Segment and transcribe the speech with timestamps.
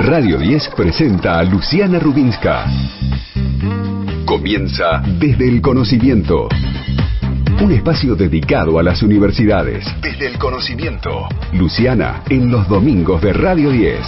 [0.00, 2.66] Radio 10 presenta a Luciana Rubinska.
[4.24, 6.48] Comienza desde el conocimiento.
[7.60, 9.84] Un espacio dedicado a las universidades.
[10.00, 11.28] Desde el conocimiento.
[11.52, 13.98] Luciana en los domingos de Radio 10.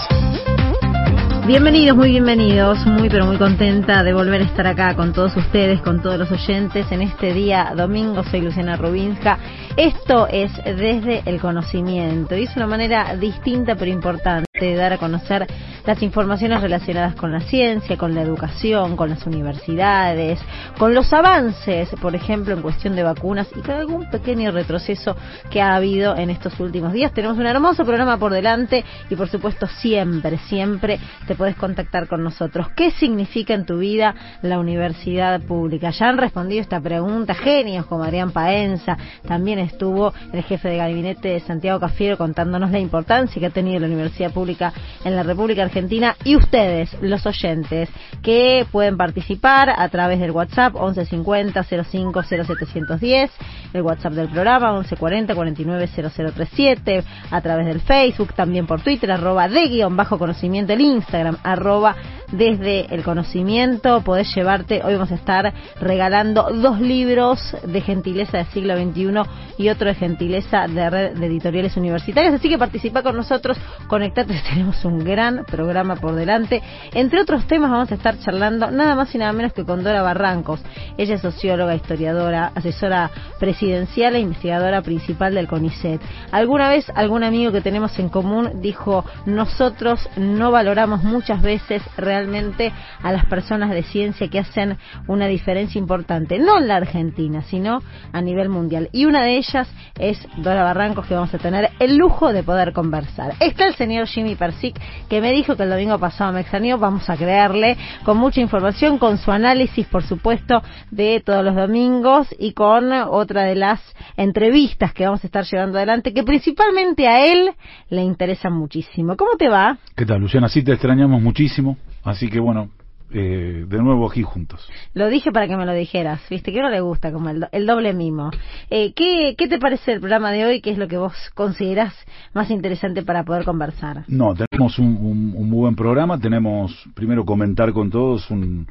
[1.48, 5.82] Bienvenidos, muy bienvenidos, muy pero muy contenta de volver a estar acá con todos ustedes,
[5.82, 8.22] con todos los oyentes en este día domingo.
[8.22, 9.38] Soy Luciana Rubinska.
[9.76, 14.98] Esto es desde el conocimiento y es una manera distinta pero importante de dar a
[14.98, 15.48] conocer
[15.90, 20.38] las informaciones relacionadas con la ciencia, con la educación, con las universidades,
[20.78, 25.16] con los avances, por ejemplo, en cuestión de vacunas y con algún pequeño retroceso
[25.50, 27.12] que ha habido en estos últimos días.
[27.12, 32.22] Tenemos un hermoso programa por delante y, por supuesto, siempre, siempre te puedes contactar con
[32.22, 32.68] nosotros.
[32.76, 35.90] ¿Qué significa en tu vida la universidad pública?
[35.90, 41.30] Ya han respondido esta pregunta genios como Adrián Paenza, también estuvo el jefe de gabinete
[41.30, 44.72] de Santiago Cafiero contándonos la importancia que ha tenido la universidad pública
[45.04, 45.79] en la República Argentina
[46.24, 47.88] y ustedes, los oyentes,
[48.22, 53.30] que pueden participar a través del WhatsApp 1150 05 0710,
[53.72, 59.48] el WhatsApp del programa 1140 49 0037, a través del Facebook, también por Twitter, arroba
[59.48, 61.96] de guion bajo conocimiento, el Instagram, arroba
[62.32, 68.46] desde el conocimiento, podés llevarte, hoy vamos a estar regalando dos libros de gentileza del
[68.46, 69.22] siglo XXI
[69.58, 74.40] y otro de gentileza de red de editoriales universitarias, así que participa con nosotros, conectate,
[74.48, 75.59] tenemos un gran programa
[76.00, 76.62] por delante.
[76.94, 80.02] Entre otros temas vamos a estar charlando nada más y nada menos que con Dora
[80.02, 80.60] Barrancos.
[80.96, 86.00] Ella es socióloga, historiadora, asesora presidencial e investigadora principal del CONICET.
[86.32, 92.72] Alguna vez algún amigo que tenemos en común dijo, nosotros no valoramos muchas veces realmente
[93.02, 97.82] a las personas de ciencia que hacen una diferencia importante, no en la Argentina, sino
[98.12, 98.88] a nivel mundial.
[98.92, 102.72] Y una de ellas es Dora Barrancos, que vamos a tener el lujo de poder
[102.72, 103.34] conversar.
[103.40, 107.08] Está el señor Jimmy Persic, que me dijo que el domingo pasado me extrañó, vamos
[107.08, 112.52] a creerle, con mucha información, con su análisis, por supuesto, de todos los domingos y
[112.52, 113.80] con otra de las
[114.16, 117.50] entrevistas que vamos a estar llevando adelante, que principalmente a él
[117.88, 119.16] le interesan muchísimo.
[119.16, 119.78] ¿Cómo te va?
[119.96, 120.48] ¿Qué tal, Luciana?
[120.48, 122.70] Sí, te extrañamos muchísimo, así que bueno,
[123.12, 124.68] eh, de nuevo aquí juntos.
[124.94, 127.48] Lo dije para que me lo dijeras, viste, que no le gusta como el, do-
[127.52, 128.30] el doble mimo.
[128.70, 130.60] Eh, ¿qué, ¿Qué te parece el programa de hoy?
[130.60, 131.94] ¿Qué es lo que vos considerás
[132.34, 134.04] más interesante para poder conversar?
[134.08, 138.66] No, tenemos un, un- un muy buen programa, tenemos primero comentar con todos un-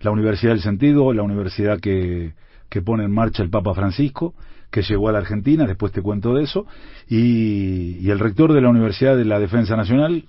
[0.00, 2.34] la Universidad del Sentido, la universidad que,
[2.68, 4.34] que pone en marcha el Papa Francisco,
[4.70, 6.66] que llegó a la Argentina, después te cuento de eso,
[7.08, 10.24] y, y el rector de la Universidad de la Defensa Nacional,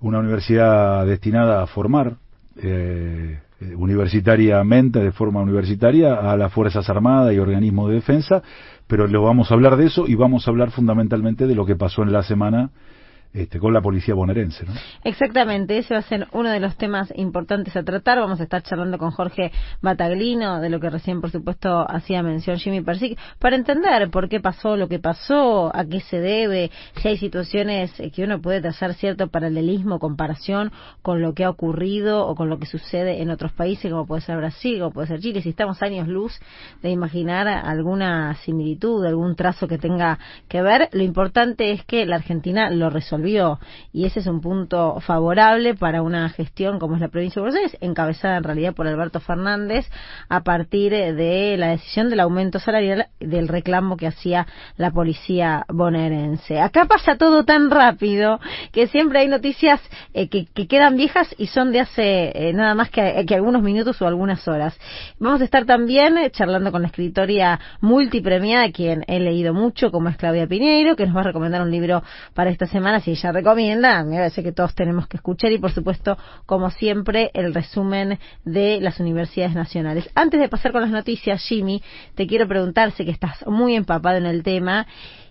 [0.00, 2.16] una universidad destinada a formar
[2.62, 8.42] eh, eh, universitariamente, de forma universitaria, a las Fuerzas Armadas y organismos de defensa,
[8.86, 11.76] pero lo vamos a hablar de eso y vamos a hablar fundamentalmente de lo que
[11.76, 12.70] pasó en la semana
[13.36, 14.64] este, con la policía bonaerense.
[14.64, 14.72] ¿no?
[15.04, 18.18] Exactamente, ese va a ser uno de los temas importantes a tratar.
[18.18, 19.52] Vamos a estar charlando con Jorge
[19.82, 24.40] Bataglino, de lo que recién, por supuesto, hacía mención Jimmy Persic, para entender por qué
[24.40, 28.62] pasó lo que pasó, a qué se debe, si hay situaciones eh, que uno puede
[28.62, 30.72] trazar cierto paralelismo, comparación
[31.02, 34.22] con lo que ha ocurrido o con lo que sucede en otros países, como puede
[34.22, 36.32] ser Brasil, como puede ser Chile, si estamos años luz
[36.80, 40.18] de imaginar alguna similitud, algún trazo que tenga
[40.48, 40.88] que ver.
[40.92, 43.25] Lo importante es que la Argentina lo resolvió
[43.92, 47.56] y ese es un punto favorable para una gestión como es la provincia de Buenos
[47.56, 49.90] Aires, encabezada en realidad por Alberto Fernández
[50.28, 56.60] a partir de la decisión del aumento salarial del reclamo que hacía la policía bonaerense.
[56.60, 58.38] Acá pasa todo tan rápido
[58.72, 59.80] que siempre hay noticias
[60.14, 64.00] eh, que, que quedan viejas y son de hace eh, nada más que, algunos minutos
[64.00, 64.78] o algunas horas.
[65.18, 70.08] Vamos a estar también eh, charlando con la escritoria multipremiada, quien he leído mucho, como
[70.08, 72.02] es Claudia Piñeiro, que nos va a recomendar un libro
[72.34, 75.72] para esta semana, si ella recomienda, me parece que todos tenemos que escuchar y por
[75.72, 80.08] supuesto, como siempre, el resumen de las universidades nacionales.
[80.14, 81.82] Antes de pasar con las noticias, Jimmy,
[82.14, 84.86] te quiero preguntar, sé que estás muy empapado en el tema,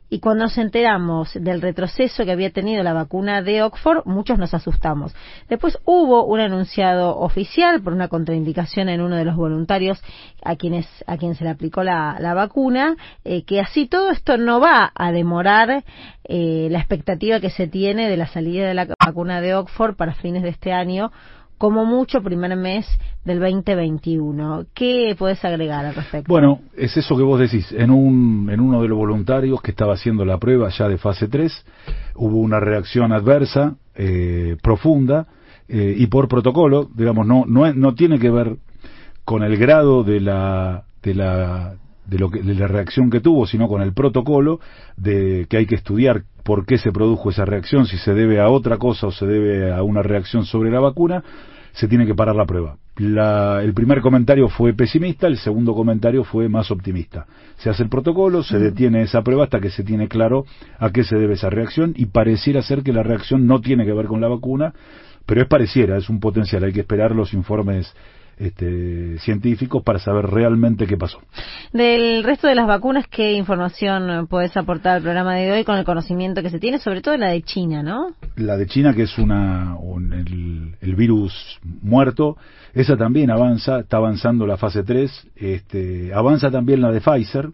[0.09, 4.53] y cuando nos enteramos del retroceso que había tenido la vacuna de Oxford, muchos nos
[4.53, 5.15] asustamos.
[5.49, 10.01] Después hubo un anunciado oficial por una contraindicación en uno de los voluntarios
[10.43, 14.37] a quienes a quien se le aplicó la, la vacuna, eh, que así todo esto
[14.37, 15.83] no va a demorar
[16.23, 20.13] eh, la expectativa que se tiene de la salida de la vacuna de Oxford para
[20.13, 21.11] fines de este año
[21.57, 22.85] como mucho primer mes
[23.23, 24.65] del 2021.
[24.73, 26.31] ¿Qué puedes agregar al respecto?
[26.31, 27.71] Bueno, es eso que vos decís.
[27.71, 31.27] En, un, en uno de los voluntarios que estaba haciendo la prueba ya de fase
[31.27, 31.65] 3,
[32.15, 35.27] hubo una reacción adversa, eh, profunda,
[35.67, 38.57] eh, y por protocolo, digamos, no, no, no tiene que ver
[39.23, 41.75] con el grado de la, de la
[42.05, 44.59] de lo que de la reacción que tuvo, sino con el protocolo
[44.97, 48.49] de que hay que estudiar por qué se produjo esa reacción, si se debe a
[48.49, 51.23] otra cosa o se debe a una reacción sobre la vacuna,
[51.75, 52.77] se tiene que parar la prueba.
[52.97, 57.25] el primer comentario fue pesimista, el segundo comentario fue más optimista.
[57.57, 60.45] Se hace el protocolo, se detiene esa prueba hasta que se tiene claro
[60.79, 63.91] a qué se debe esa reacción y pareciera ser que la reacción no tiene que
[63.91, 64.73] ver con la vacuna,
[65.25, 67.93] pero es pareciera, es un potencial, hay que esperar los informes
[68.37, 71.19] este, científicos para saber realmente qué pasó.
[71.73, 75.85] Del resto de las vacunas, ¿qué información puedes aportar al programa de hoy con el
[75.85, 78.07] conocimiento que se tiene, sobre todo la de China, no?
[78.35, 79.77] La de China, que es una
[80.81, 82.37] el, virus muerto,
[82.73, 87.49] esa también avanza, está avanzando la fase 3, este, avanza también la de Pfizer,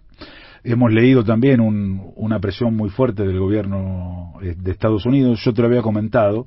[0.64, 5.42] Hemos leído también una presión muy fuerte del gobierno eh, de Estados Unidos.
[5.44, 6.46] Yo te lo había comentado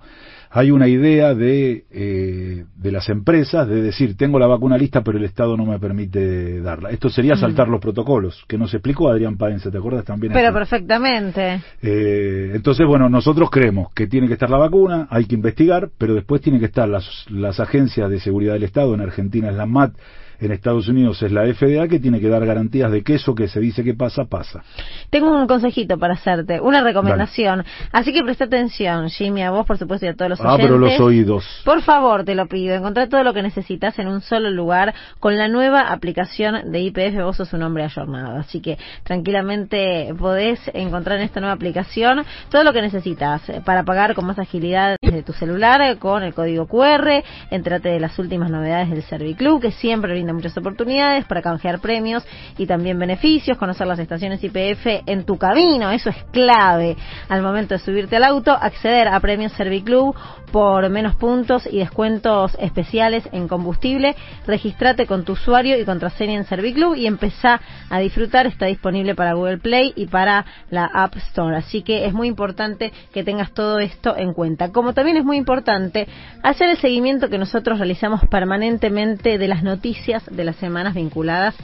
[0.56, 5.18] hay una idea de, eh, de las empresas de decir, tengo la vacuna lista, pero
[5.18, 6.90] el Estado no me permite darla.
[6.90, 10.32] Esto sería saltar los protocolos, que nos explicó Adrián Paense, ¿te acuerdas también?
[10.32, 11.60] Pero perfectamente.
[11.82, 16.14] Eh, entonces, bueno, nosotros creemos que tiene que estar la vacuna, hay que investigar, pero
[16.14, 19.66] después tienen que estar las, las agencias de seguridad del Estado, en Argentina es la
[19.66, 19.94] MAT,
[20.40, 23.48] en Estados Unidos es la FDA que tiene que dar garantías de que eso que
[23.48, 24.62] se dice que pasa, pasa.
[25.10, 27.64] Tengo un consejito para hacerte, una recomendación.
[27.92, 30.60] Así que presta atención, Jimmy, a vos, por supuesto, y a todos los oyentes.
[30.60, 31.62] Ah, pero los oídos.
[31.64, 32.74] Por favor, te lo pido.
[32.74, 37.22] Encontrar todo lo que necesitas en un solo lugar con la nueva aplicación de IPF.
[37.22, 38.38] Vos sos un hombre ayornado.
[38.38, 44.14] Así que tranquilamente podés encontrar en esta nueva aplicación todo lo que necesitas para pagar
[44.14, 47.22] con más agilidad desde tu celular con el código QR.
[47.50, 52.24] Entrate de las últimas novedades del Serviclub, que siempre brinda muchas oportunidades para canjear premios
[52.56, 56.96] y también beneficios, conocer las estaciones IPF en tu camino, eso es clave.
[57.28, 60.14] Al momento de subirte al auto, acceder a premios Serviclub
[60.50, 64.14] por menos puntos y descuentos especiales en combustible,
[64.46, 67.60] registrate con tu usuario y contraseña en Serviclub y empezá
[67.90, 72.14] a disfrutar, está disponible para Google Play y para la App Store, así que es
[72.14, 74.70] muy importante que tengas todo esto en cuenta.
[74.70, 76.06] Como también es muy importante
[76.42, 81.54] hacer el seguimiento que nosotros realizamos permanentemente de las noticias de las semanas vinculadas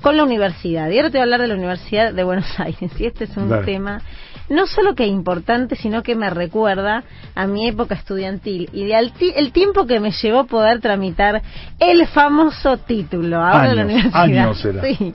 [0.00, 0.88] con la universidad.
[0.90, 2.92] Y ahora te voy a hablar de la Universidad de Buenos Aires.
[2.98, 4.02] Y este es un tema
[4.50, 7.04] no solo que importante, sino que me recuerda
[7.34, 11.40] a mi época estudiantil y de el tiempo que me llevó poder tramitar
[11.78, 13.40] el famoso título.
[13.40, 14.52] Ahora la universidad.
[14.82, 15.14] Sí.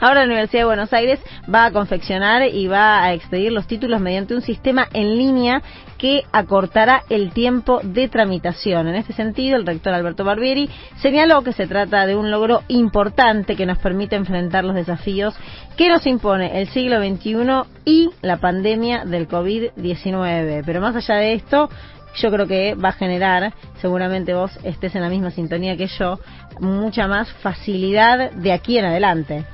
[0.00, 1.20] Ahora la Universidad de Buenos Aires
[1.52, 5.62] va a confeccionar y va a expedir los títulos mediante un sistema en línea
[6.04, 8.88] que acortará el tiempo de tramitación.
[8.88, 10.68] En este sentido, el rector Alberto Barbieri
[11.00, 15.34] señaló que se trata de un logro importante que nos permite enfrentar los desafíos
[15.78, 20.62] que nos impone el siglo XXI y la pandemia del COVID-19.
[20.66, 21.70] Pero más allá de esto,
[22.16, 26.18] yo creo que va a generar, seguramente vos estés en la misma sintonía que yo,
[26.60, 29.46] mucha más facilidad de aquí en adelante.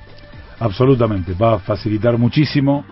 [0.58, 2.84] Absolutamente, va a facilitar muchísimo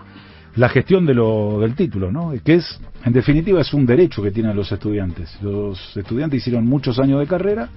[0.55, 2.33] la gestión de lo, del título, ¿no?
[2.43, 5.37] Que es, en definitiva, es un derecho que tienen los estudiantes.
[5.41, 7.69] Los estudiantes hicieron muchos años de carrera,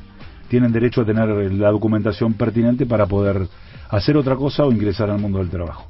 [0.48, 3.46] tienen derecho a tener la documentación pertinente para poder
[3.92, 5.86] hacer otra cosa o ingresar al mundo del trabajo.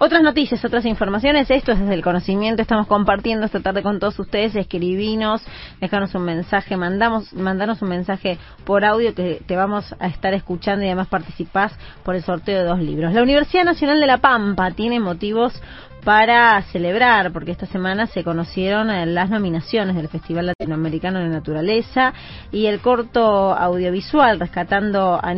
[0.00, 4.16] Otras noticias, otras informaciones, esto es desde el conocimiento, estamos compartiendo esta tarde con todos
[4.20, 5.42] ustedes, escribinos,
[5.80, 10.84] déjanos un mensaje, mandamos, mandanos un mensaje por audio que te vamos a estar escuchando
[10.84, 11.72] y además participás
[12.04, 13.12] por el sorteo de dos libros.
[13.12, 15.60] La Universidad Nacional de La Pampa tiene motivos
[16.08, 22.14] para celebrar, porque esta semana se conocieron eh, las nominaciones del Festival Latinoamericano de Naturaleza
[22.50, 25.34] y el corto audiovisual Rescatando a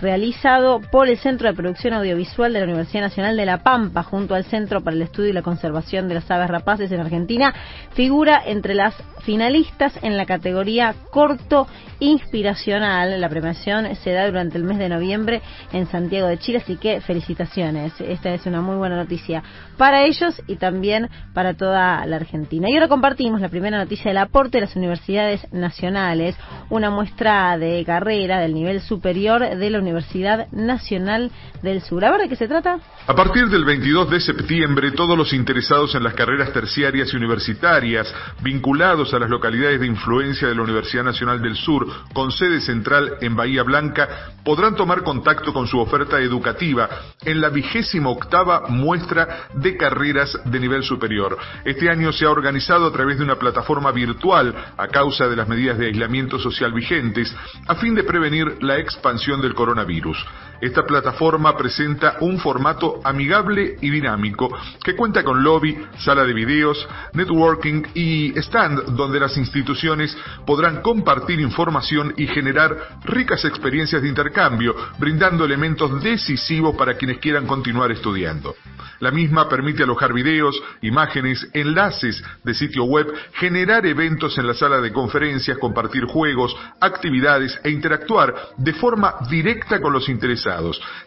[0.00, 4.36] realizado por el Centro de Producción Audiovisual de la Universidad Nacional de La Pampa, junto
[4.36, 7.52] al Centro para el Estudio y la Conservación de las Aves Rapaces en Argentina,
[7.90, 11.66] figura entre las finalistas en la categoría corto
[12.00, 13.20] inspiracional.
[13.20, 17.00] La premiación se da durante el mes de noviembre en Santiago de Chile, así que
[17.00, 17.92] felicitaciones.
[18.00, 19.42] Esta es una muy buena noticia
[19.76, 22.68] para ellos y también para toda la Argentina.
[22.68, 26.36] Y ahora compartimos la primera noticia del aporte de las universidades nacionales,
[26.70, 31.30] una muestra de carrera del nivel superior de la Universidad Nacional
[31.62, 32.04] del Sur.
[32.04, 32.78] A ver de qué se trata.
[33.06, 38.12] A partir del 22 de septiembre, todos los interesados en las carreras terciarias y universitarias
[38.42, 43.14] vinculados a las localidades de influencia de la Universidad Nacional del Sur, con sede central
[43.20, 46.88] en Bahía Blanca, podrán tomar contacto con su oferta educativa
[47.24, 51.38] en la vigésima octava muestra de carreras de nivel superior.
[51.64, 55.48] Este año se ha organizado a través de una plataforma virtual a causa de las
[55.48, 57.34] medidas de aislamiento social vigentes,
[57.66, 60.16] a fin de prevenir la expansión del coronavirus.
[60.62, 64.48] Esta plataforma presenta un formato amigable y dinámico
[64.84, 70.16] que cuenta con lobby, sala de videos, networking y stand donde las instituciones
[70.46, 77.48] podrán compartir información y generar ricas experiencias de intercambio, brindando elementos decisivos para quienes quieran
[77.48, 78.54] continuar estudiando.
[79.00, 84.80] La misma permite alojar videos, imágenes, enlaces de sitio web, generar eventos en la sala
[84.80, 90.51] de conferencias, compartir juegos, actividades e interactuar de forma directa con los interesados.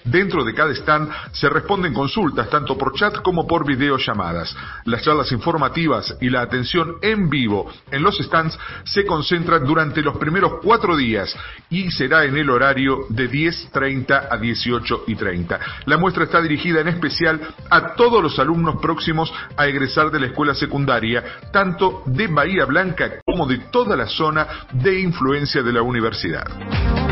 [0.04, 4.56] Dentro de cada stand se responden consultas tanto por chat como por videollamadas.
[4.86, 10.18] Las charlas informativas y la atención en vivo en los stands se concentran durante los
[10.18, 11.36] primeros cuatro días
[11.70, 15.60] y será en el horario de 10.30 a 18.30.
[15.86, 20.28] La muestra está dirigida en especial a todos los alumnos próximos a egresar de la
[20.28, 25.82] escuela secundaria, tanto de Bahía Blanca como de toda la zona de influencia de la
[25.82, 27.05] universidad.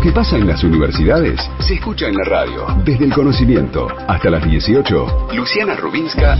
[0.00, 4.30] Lo que pasa en las universidades se escucha en la radio, desde el conocimiento hasta
[4.30, 5.28] las 18.
[5.34, 6.38] Luciana Rubinska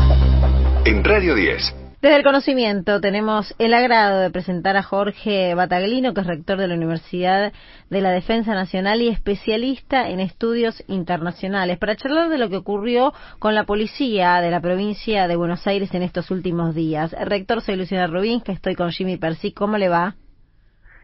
[0.86, 1.74] en Radio 10.
[2.00, 6.68] Desde el conocimiento tenemos el agrado de presentar a Jorge Bataglino, que es rector de
[6.68, 7.52] la Universidad
[7.90, 13.12] de la Defensa Nacional y especialista en estudios internacionales, para charlar de lo que ocurrió
[13.38, 17.12] con la policía de la provincia de Buenos Aires en estos últimos días.
[17.12, 19.52] rector, soy Luciana Rubín, que estoy con Jimmy Percy.
[19.52, 20.16] ¿Cómo le va?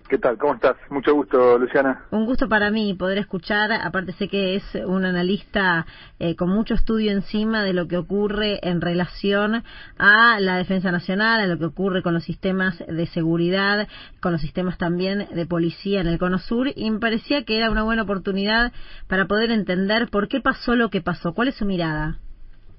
[0.08, 0.38] ¿Qué tal?
[0.38, 0.76] ¿Cómo estás?
[0.88, 2.04] Mucho gusto, Luciana.
[2.12, 3.72] Un gusto para mí poder escuchar.
[3.72, 5.84] Aparte sé que es un analista
[6.20, 9.64] eh, con mucho estudio encima de lo que ocurre en relación
[9.98, 13.88] a la defensa nacional, a lo que ocurre con los sistemas de seguridad,
[14.20, 16.68] con los sistemas también de policía en el Cono Sur.
[16.76, 18.72] Y me parecía que era una buena oportunidad
[19.08, 21.34] para poder entender por qué pasó lo que pasó.
[21.34, 22.18] ¿Cuál es su mirada?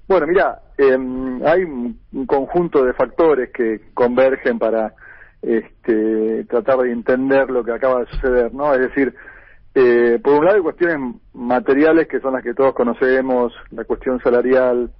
[0.08, 4.94] Bueno, mira, em, hay un conjunto de factores que convergen para
[5.42, 8.74] este, tratar de entender lo que acaba de suceder, ¿no?
[8.74, 9.14] Es decir,
[9.74, 14.20] eh, por un lado hay cuestiones materiales que son las que todos conocemos, la cuestión
[14.20, 14.90] salarial,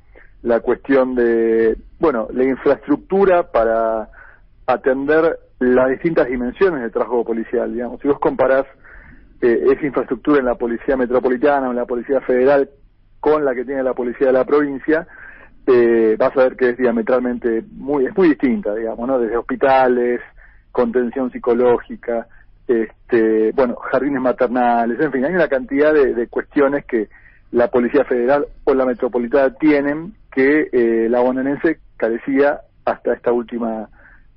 [0.42, 4.08] la cuestión de, bueno, la infraestructura para
[4.66, 8.00] atender las distintas dimensiones del trabajo policial, digamos.
[8.00, 8.66] Si vos comparás
[9.40, 12.70] eh, esa infraestructura en la policía metropolitana o en la policía federal
[13.20, 15.08] con la que tiene la policía de la provincia,
[15.70, 19.18] eh, vas a ver que es diametralmente muy, es muy distinta, digamos, ¿no?
[19.18, 20.20] Desde hospitales,
[20.72, 22.26] contención psicológica,
[22.66, 27.08] este, bueno, jardines maternales, en fin, hay una cantidad de, cuestiones que
[27.52, 33.90] la Policía Federal o la Metropolitana tienen que eh, la bonaerense carecía hasta esta última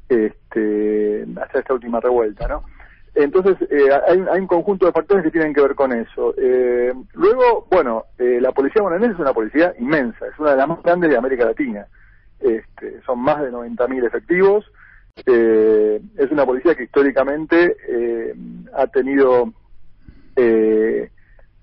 [0.09, 2.63] este, hasta esta última revuelta, ¿no?
[3.13, 6.33] Entonces, eh, hay, hay, un conjunto de factores que tienen que ver con eso.
[6.37, 10.67] Eh, luego, bueno, eh, la policía bonaerense es una policía inmensa, es una de las
[10.67, 11.85] más grandes de América Latina.
[12.39, 14.65] Este, son más de 90.000 efectivos.
[15.25, 18.33] Eh, es una policía que históricamente eh,
[18.73, 19.53] ha tenido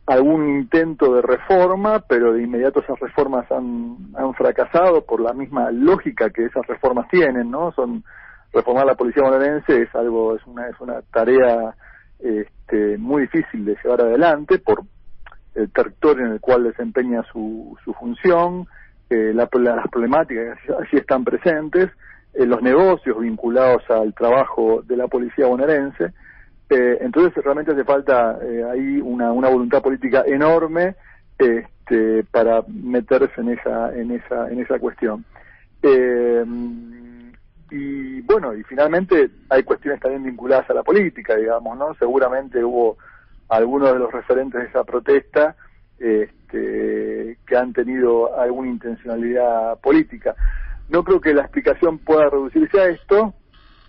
[0.07, 5.71] algún intento de reforma, pero de inmediato esas reformas han, han fracasado por la misma
[5.71, 7.73] lógica que esas reformas tienen, ¿no?
[7.73, 8.05] Son
[8.53, 11.75] reformar la policía bonaerense es algo, es una, es una tarea
[12.19, 14.83] este, muy difícil de llevar adelante por
[15.55, 18.67] el territorio en el cual desempeña su, su función,
[19.11, 21.91] eh, la, las problemáticas allí están presentes,
[22.35, 26.13] eh, los negocios vinculados al trabajo de la policía bonaerense.
[26.71, 30.97] Eh, entonces realmente hace falta eh, ahí una, una voluntad política enorme
[31.39, 35.25] este, para meterse en esa, en esa, en esa cuestión.
[35.83, 36.45] Eh,
[37.71, 41.95] y bueno, y finalmente hay cuestiones también vinculadas a la política, digamos, ¿no?
[41.95, 42.97] Seguramente hubo
[43.49, 45.57] algunos de los referentes de esa protesta
[45.99, 50.35] este, que han tenido alguna intencionalidad política.
[50.89, 53.35] No creo que la explicación pueda reducirse a esto,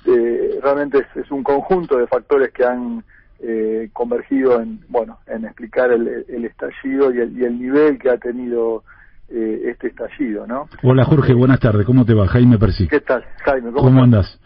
[0.05, 3.03] eh, realmente es, un conjunto de factores que han
[3.41, 8.17] eh, convergido en, bueno, en explicar el, estallido y el, y el nivel que ha
[8.17, 8.83] tenido
[9.31, 10.67] eh, este estallido, ¿no?
[10.83, 12.27] Hola Jorge, buenas tardes, ¿cómo te va?
[12.27, 12.87] Jaime Persi.
[12.87, 13.71] ¿Qué tal, Jaime?
[13.71, 14.39] ¿Cómo, andas?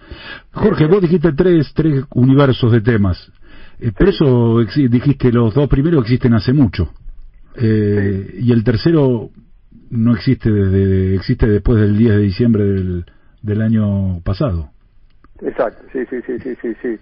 [0.52, 3.32] Jorge, vos dijiste tres, tres universos de temas,
[3.80, 4.60] eh, pero eso
[4.90, 6.92] dijiste los dos primeros existen hace mucho,
[7.56, 9.30] eh, y el tercero
[9.90, 13.06] no existe desde, existe después del 10 de diciembre del,
[13.42, 14.70] del año pasado.
[15.42, 17.00] Exacto, sí, sí, sí, sí, sí, sí.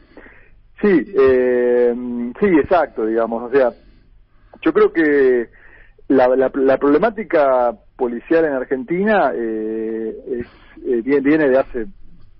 [0.81, 1.93] Sí, eh,
[2.39, 3.69] sí, exacto, digamos, o sea,
[4.61, 5.49] yo creo que
[6.11, 10.47] la, la, problemática policial en Argentina eh, es,
[10.85, 11.87] eh, viene de hace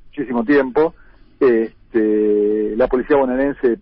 [0.08, 0.94] muchísimo tiempo.
[1.40, 3.80] Este, la policía bonaerense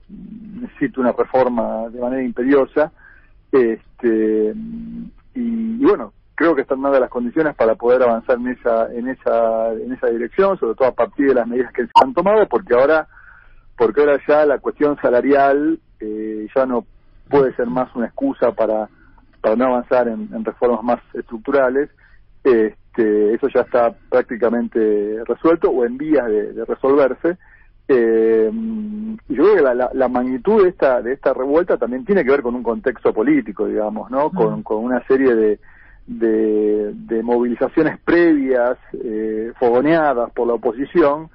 [0.62, 2.92] necesita una reforma de manera imperiosa.
[3.52, 4.54] Este,
[5.34, 9.74] y, bueno, creo que están dadas las condiciones para poder avanzar en esa, en esa,
[9.74, 12.76] en esa dirección, sobre todo a partir de las medidas que se han tomado, porque
[12.76, 13.08] ahora,
[13.76, 16.86] porque ahora ya la cuestión salarial eh, ya no
[17.28, 18.88] puede ser más una excusa para,
[19.42, 21.90] para no avanzar en, reformas más estructurales,
[22.44, 27.38] este, eso ya está prácticamente resuelto o en vías de, resolverse.
[27.88, 32.24] Eh, y yo creo que la, la, magnitud de esta, de esta revuelta también tiene
[32.24, 34.30] que ver con un contexto político, digamos, ¿no?
[34.30, 35.60] Con, con una serie de,
[36.10, 41.30] de, movilizaciones previas, eh, fogoneadas por la oposición,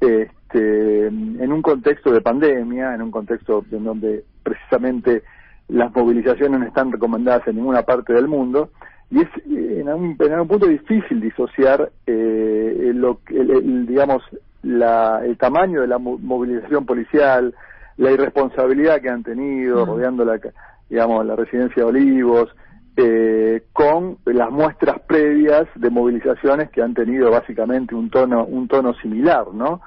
[0.00, 5.22] este, en un contexto de pandemia, en un contexto en donde precisamente
[5.68, 8.70] las movilizaciones no están recomendadas en ninguna parte del mundo,
[9.10, 14.22] y es en algún, punto difícil disociar eh, lo, el, digamos
[14.62, 17.54] la, el tamaño de la movilización policial,
[17.98, 20.40] la irresponsabilidad que han tenido rodeando la
[20.88, 22.48] digamos la residencia de Olivos,
[22.96, 28.94] eh, con las muestras previas de movilizaciones que han tenido básicamente un tono un tono
[28.94, 29.80] similar, ¿no?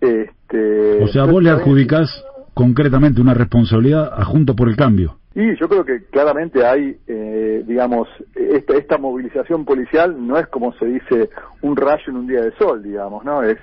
[0.00, 5.18] Este, o sea, vos le adjudicás concretamente una responsabilidad a Junto por el Cambio.
[5.34, 10.72] Y yo creo que claramente hay, eh, digamos, esta, esta movilización policial no es como
[10.74, 11.30] se dice
[11.60, 13.42] un rayo en un día de sol, digamos, ¿no?
[13.42, 13.58] Es,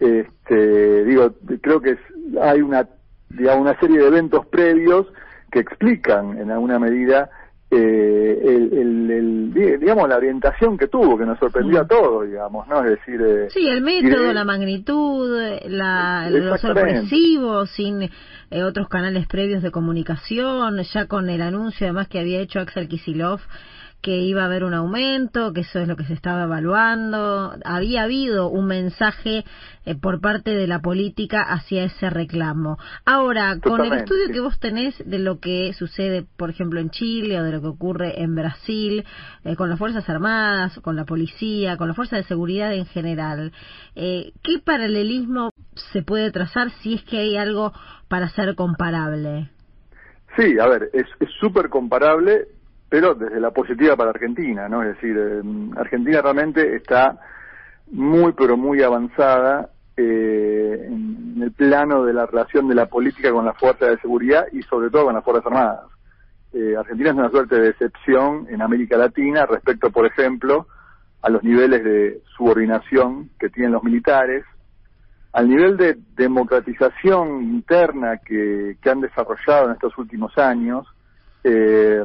[0.00, 1.96] este, digo, creo que
[2.42, 2.88] hay una,
[3.30, 5.06] digamos, una serie de eventos previos
[5.52, 7.30] que explican en alguna medida
[7.70, 12.84] eh, el, el, digamos la orientación que tuvo que nos sorprendió a todos digamos no
[12.84, 19.26] es decir eh, sí el método la magnitud la, lo sorpresivo sin eh, otros canales
[19.26, 23.40] previos de comunicación ya con el anuncio además que había hecho Axel Kisilov
[24.04, 27.54] que iba a haber un aumento, que eso es lo que se estaba evaluando.
[27.64, 29.46] Había habido un mensaje
[29.86, 32.76] eh, por parte de la política hacia ese reclamo.
[33.06, 37.40] Ahora, con el estudio que vos tenés de lo que sucede, por ejemplo, en Chile
[37.40, 39.06] o de lo que ocurre en Brasil,
[39.42, 43.52] eh, con las Fuerzas Armadas, con la policía, con las Fuerzas de Seguridad en general,
[43.94, 45.48] eh, ¿qué paralelismo
[45.92, 47.72] se puede trazar si es que hay algo
[48.08, 49.48] para ser comparable?
[50.36, 51.06] Sí, a ver, es
[51.40, 52.48] súper comparable
[52.94, 54.80] pero desde la positiva para Argentina, ¿no?
[54.84, 57.18] Es decir, em, Argentina realmente está
[57.90, 63.44] muy, pero muy avanzada eh, en el plano de la relación de la política con
[63.46, 65.86] las fuerzas de seguridad y sobre todo con las Fuerzas Armadas.
[66.52, 70.68] Eh, Argentina es una suerte de excepción en América Latina respecto, por ejemplo,
[71.20, 74.44] a los niveles de subordinación que tienen los militares,
[75.32, 80.86] al nivel de democratización interna que han desarrollado en estos últimos años,
[81.44, 82.02] eh,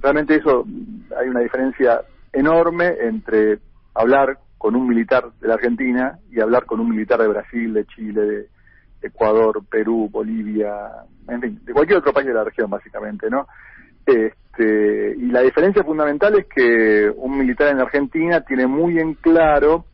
[0.00, 0.66] realmente eso,
[1.16, 3.60] hay una diferencia enorme entre
[3.94, 7.86] hablar con un militar de la Argentina y hablar con un militar de Brasil, de
[7.86, 8.48] Chile, de
[9.00, 10.72] Ecuador, Perú, Bolivia,
[11.28, 13.46] en fin, de cualquier otro país de la región, básicamente, ¿no?
[14.04, 19.84] Este, y la diferencia fundamental es que un militar en Argentina tiene muy en claro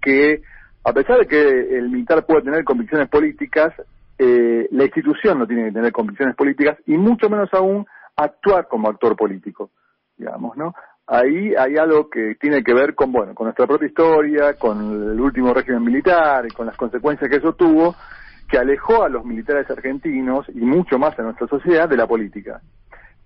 [0.00, 0.42] que,
[0.84, 3.74] a pesar de que el militar puede tener convicciones políticas,
[4.18, 8.88] eh, la institución no tiene que tener convicciones políticas y mucho menos aún actuar como
[8.88, 9.70] actor político,
[10.16, 10.74] digamos, ¿no?
[11.06, 15.20] Ahí hay algo que tiene que ver con, bueno, con nuestra propia historia, con el
[15.20, 17.94] último régimen militar y con las consecuencias que eso tuvo,
[18.48, 22.62] que alejó a los militares argentinos y mucho más a nuestra sociedad de la política.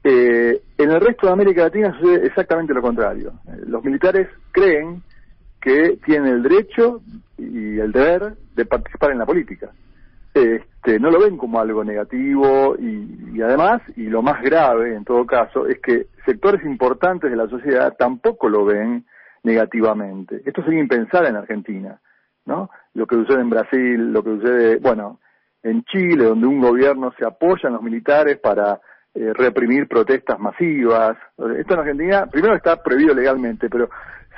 [0.03, 3.35] Eh, en el resto de América Latina sucede exactamente lo contrario.
[3.47, 5.03] Eh, los militares creen
[5.61, 7.03] que tienen el derecho
[7.37, 9.71] y el deber de participar en la política
[10.35, 15.27] este, no lo ven como algo negativo y, además, y lo más grave en todo
[15.27, 19.05] caso, es que sectores importantes de la sociedad tampoco lo ven
[19.43, 20.43] negativamente.
[20.45, 22.01] Esto sería impensar en Argentina,
[22.47, 22.71] ¿no?
[22.95, 25.21] Lo que sucede en Brasil, lo que sucede, bueno,
[25.63, 28.81] en Chile, donde un gobierno se apoya en los militares para
[29.15, 31.17] eh, reprimir protestas masivas.
[31.57, 33.89] Esto en Argentina, primero está prohibido legalmente, pero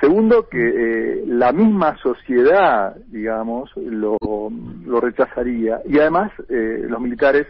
[0.01, 5.79] Segundo, que eh, la misma sociedad, digamos, lo, lo rechazaría.
[5.87, 7.45] Y además, eh, los militares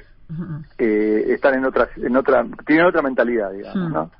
[0.78, 4.12] eh, están en otra, en otra, tienen otra mentalidad, digamos, ¿no?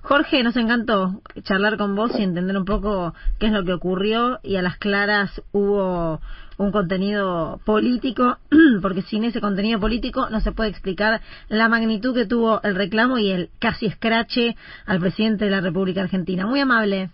[0.00, 4.40] Jorge, nos encantó charlar con vos y entender un poco qué es lo que ocurrió
[4.42, 6.20] y a las claras hubo
[6.56, 8.38] un contenido político,
[8.80, 13.18] porque sin ese contenido político no se puede explicar la magnitud que tuvo el reclamo
[13.18, 16.46] y el casi escrache al presidente de la República Argentina.
[16.46, 17.10] Muy amable.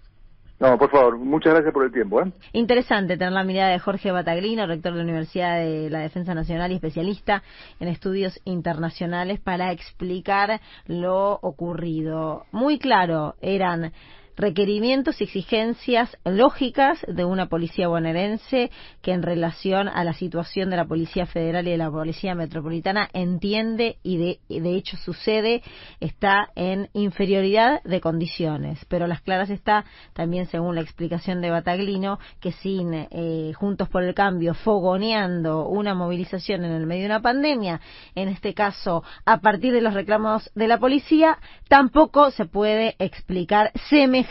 [0.60, 2.20] No, por favor, muchas gracias por el tiempo.
[2.20, 2.32] ¿eh?
[2.52, 6.72] Interesante tener la mirada de Jorge Bataglino, rector de la Universidad de la Defensa Nacional
[6.72, 7.44] y especialista
[7.78, 12.44] en estudios internacionales, para explicar lo ocurrido.
[12.50, 13.92] Muy claro, eran
[14.38, 18.70] requerimientos y exigencias lógicas de una policía bonaerense
[19.03, 23.09] que en relación a la situación de la Policía Federal y de la Policía Metropolitana
[23.12, 25.62] entiende y de, de hecho sucede,
[25.98, 28.85] está en inferioridad de condiciones.
[28.88, 34.05] Pero las claras está, también según la explicación de Bataglino, que sin eh, Juntos por
[34.05, 37.81] el Cambio fogoneando una movilización en el medio de una pandemia,
[38.14, 43.72] en este caso a partir de los reclamos de la policía, tampoco se puede explicar
[43.90, 44.27] semejante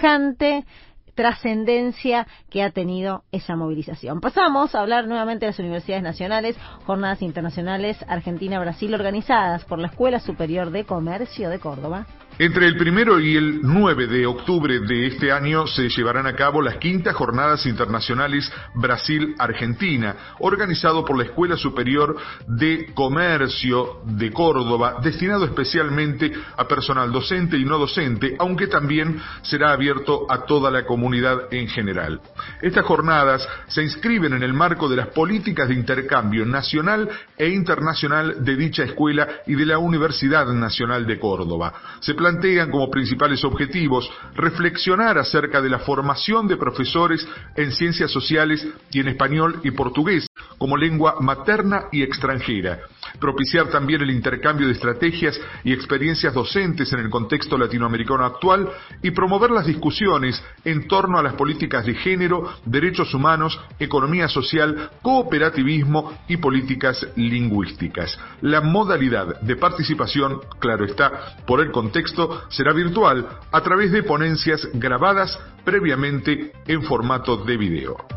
[1.17, 4.21] trascendencia que ha tenido esa movilización.
[4.21, 6.55] Pasamos a hablar nuevamente de las universidades nacionales,
[6.86, 12.05] jornadas internacionales Argentina-Brasil organizadas por la Escuela Superior de Comercio de Córdoba.
[12.39, 16.62] Entre el primero y el 9 de octubre de este año se llevarán a cabo
[16.62, 25.45] las quintas jornadas internacionales Brasil-Argentina, organizado por la Escuela Superior de Comercio de Córdoba, destinado
[25.45, 31.52] especialmente a personal docente y no docente, aunque también será abierto a toda la comunidad
[31.52, 32.21] en general.
[32.62, 38.45] Estas jornadas se inscriben en el marco de las políticas de intercambio nacional e internacional
[38.45, 41.73] de dicha escuela y de la Universidad Nacional de Córdoba.
[42.00, 48.67] Se plantean como principales objetivos reflexionar acerca de la formación de profesores en ciencias sociales
[48.91, 50.27] y en español y portugués
[50.58, 52.80] como lengua materna y extranjera,
[53.20, 58.70] propiciar también el intercambio de estrategias y experiencias docentes en el contexto latinoamericano actual
[59.02, 64.91] y promover las discusiones en torno a las políticas de género, derechos humanos, economía social,
[65.02, 68.17] cooperativismo y políticas lingüísticas.
[68.41, 74.67] La modalidad de participación, claro está, por el contexto, será virtual a través de ponencias
[74.74, 78.16] grabadas previamente en formato de video.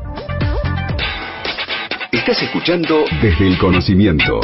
[2.20, 4.40] Estás escuchando Desde el Conocimiento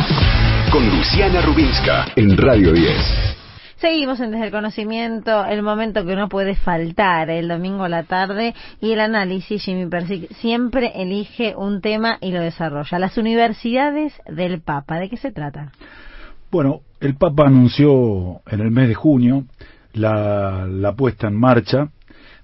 [0.73, 3.37] con Luciana Rubinska en Radio 10.
[3.77, 8.05] Seguimos en Desde el Conocimiento, el momento que no puede faltar, el domingo a la
[8.05, 12.99] tarde, y el análisis, Jimmy Persic siempre elige un tema y lo desarrolla.
[12.99, 15.71] Las universidades del Papa, ¿de qué se trata?
[16.51, 19.45] Bueno, el Papa anunció en el mes de junio
[19.93, 21.91] la, la puesta en marcha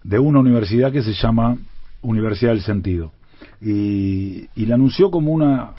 [0.04, 1.56] de una universidad que se llama
[2.02, 3.12] Universidad del Sentido
[3.62, 5.70] y, y la anunció como una,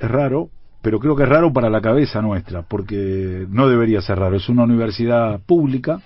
[0.00, 0.50] es raro,
[0.82, 4.48] pero creo que es raro para la cabeza nuestra, porque no debería ser raro, es
[4.48, 6.00] una universidad pública,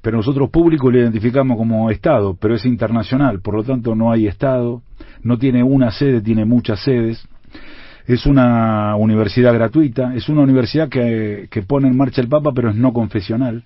[0.00, 4.26] pero nosotros público lo identificamos como Estado, pero es internacional, por lo tanto no hay
[4.26, 4.82] Estado,
[5.22, 7.24] no tiene una sede, tiene muchas sedes,
[8.06, 12.70] es una universidad gratuita, es una universidad que, que pone en marcha el Papa, pero
[12.70, 13.62] es no confesional,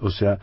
[0.00, 0.38] o sea,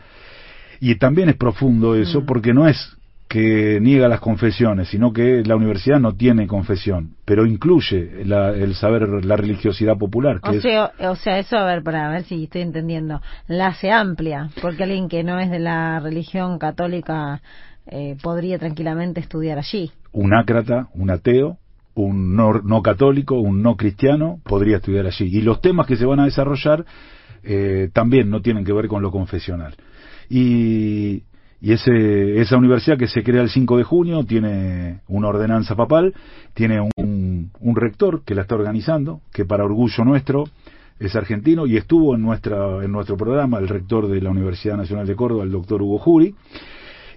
[0.80, 2.26] y también es profundo eso, Mm.
[2.26, 2.97] porque no es
[3.28, 8.74] que niega las confesiones, sino que la universidad no tiene confesión, pero incluye la- el
[8.74, 12.24] saber la religiosidad popular, que O es sea, o sea, eso, a ver, para ver
[12.24, 17.42] si estoy entendiendo, la hace amplia, porque alguien que no es de la religión católica
[17.90, 19.90] eh, podría tranquilamente estudiar allí.
[20.12, 21.58] un ácrata, un ateo,
[21.94, 25.24] un no, no católico, un no cristiano, podría estudiar allí.
[25.26, 26.84] Y los temas que se van a desarrollar
[27.42, 29.74] eh, también no tienen que ver con lo confesional.
[30.30, 31.22] Y,
[31.60, 36.14] y ese, esa universidad que se crea el 5 de junio tiene una ordenanza papal,
[36.54, 40.44] tiene un, un rector que la está organizando, que para orgullo nuestro
[41.00, 45.06] es argentino y estuvo en, nuestra, en nuestro programa el rector de la Universidad Nacional
[45.06, 46.34] de Córdoba, el doctor Hugo Juri,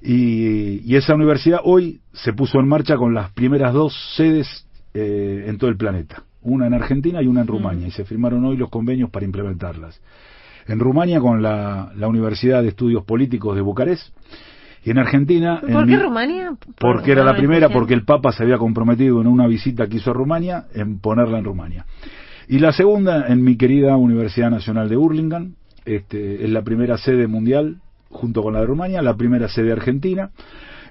[0.01, 5.45] y, y esa universidad hoy se puso en marcha con las primeras dos sedes eh,
[5.47, 8.57] en todo el planeta, una en Argentina y una en Rumania, y se firmaron hoy
[8.57, 10.01] los convenios para implementarlas.
[10.67, 14.15] En Rumania con la, la Universidad de Estudios Políticos de Bucarest,
[14.83, 15.59] y en Argentina...
[15.61, 16.53] ¿Por en qué mi- Rumania?
[16.79, 20.11] porque era la primera, porque el Papa se había comprometido en una visita que hizo
[20.11, 21.85] a Rumania en ponerla en Rumania.
[22.47, 25.53] Y la segunda en mi querida Universidad Nacional de Hurlingham,
[25.85, 27.77] este, es la primera sede mundial
[28.09, 30.31] junto con la de Rumania, la primera sede argentina.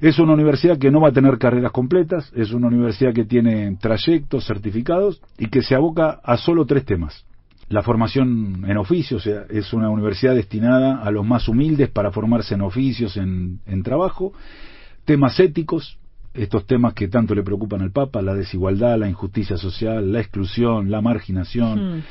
[0.01, 3.77] Es una universidad que no va a tener carreras completas, es una universidad que tiene
[3.81, 7.27] trayectos, certificados y que se aboca a solo tres temas.
[7.71, 12.63] La formación en oficios, es una universidad destinada a los más humildes para formarse en
[12.63, 14.33] oficios, en, en trabajo,
[15.05, 15.97] temas éticos,
[16.35, 20.91] estos temas que tanto le preocupan al Papa, la desigualdad, la injusticia social, la exclusión,
[20.91, 22.03] la marginación, Mm.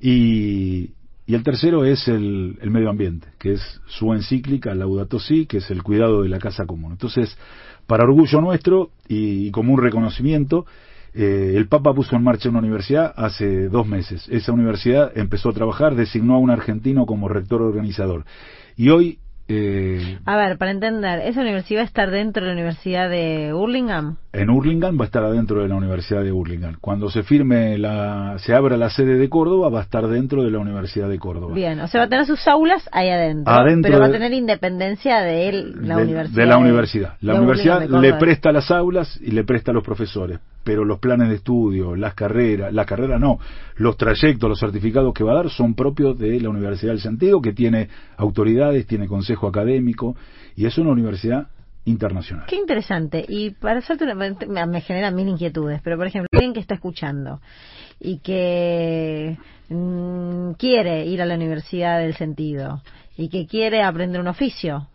[0.00, 0.90] y,
[1.26, 5.56] y el tercero es el, el medio ambiente, que es su encíclica Laudato Si, que
[5.58, 6.92] es el cuidado de la casa común.
[6.92, 7.36] Entonces,
[7.88, 10.66] para orgullo nuestro y, y como un reconocimiento,
[11.14, 14.28] eh, el Papa puso en marcha una universidad hace dos meses.
[14.28, 18.24] Esa universidad empezó a trabajar, designó a un argentino como rector organizador.
[18.76, 19.18] Y hoy
[19.52, 23.52] Eh, a ver, para entender, ¿esa universidad va a estar dentro de la Universidad de
[23.52, 24.18] Hurlingham?
[24.32, 26.76] En Hurlingham va a estar adentro de la Universidad de Hurlingham.
[26.80, 30.52] Cuando se firme la, se abra la sede de Córdoba, va a estar dentro de
[30.52, 31.52] la Universidad de Córdoba.
[31.52, 35.20] Bien, o sea, va a tener sus aulas ahí adentro, pero va a tener independencia
[35.20, 35.50] de
[35.82, 36.42] la universidad.
[36.42, 37.14] De la universidad.
[37.20, 41.28] La universidad le presta las aulas y le presta a los profesores, pero los planes
[41.28, 43.38] de estudio, las carreras, la carrera no,
[43.76, 47.40] los trayectos, los certificados que va a dar son propios de la Universidad del Sentido,
[47.40, 50.16] que tiene autoridades, tiene consejo académico
[50.56, 51.48] y es una universidad
[51.84, 52.46] internacional.
[52.46, 53.24] Qué interesante.
[53.26, 57.40] Y para hacerte una, me generan mil inquietudes, pero por ejemplo, alguien que está escuchando
[57.98, 62.82] y que mm, quiere ir a la Universidad del Sentido
[63.16, 64.88] y que quiere aprender un oficio,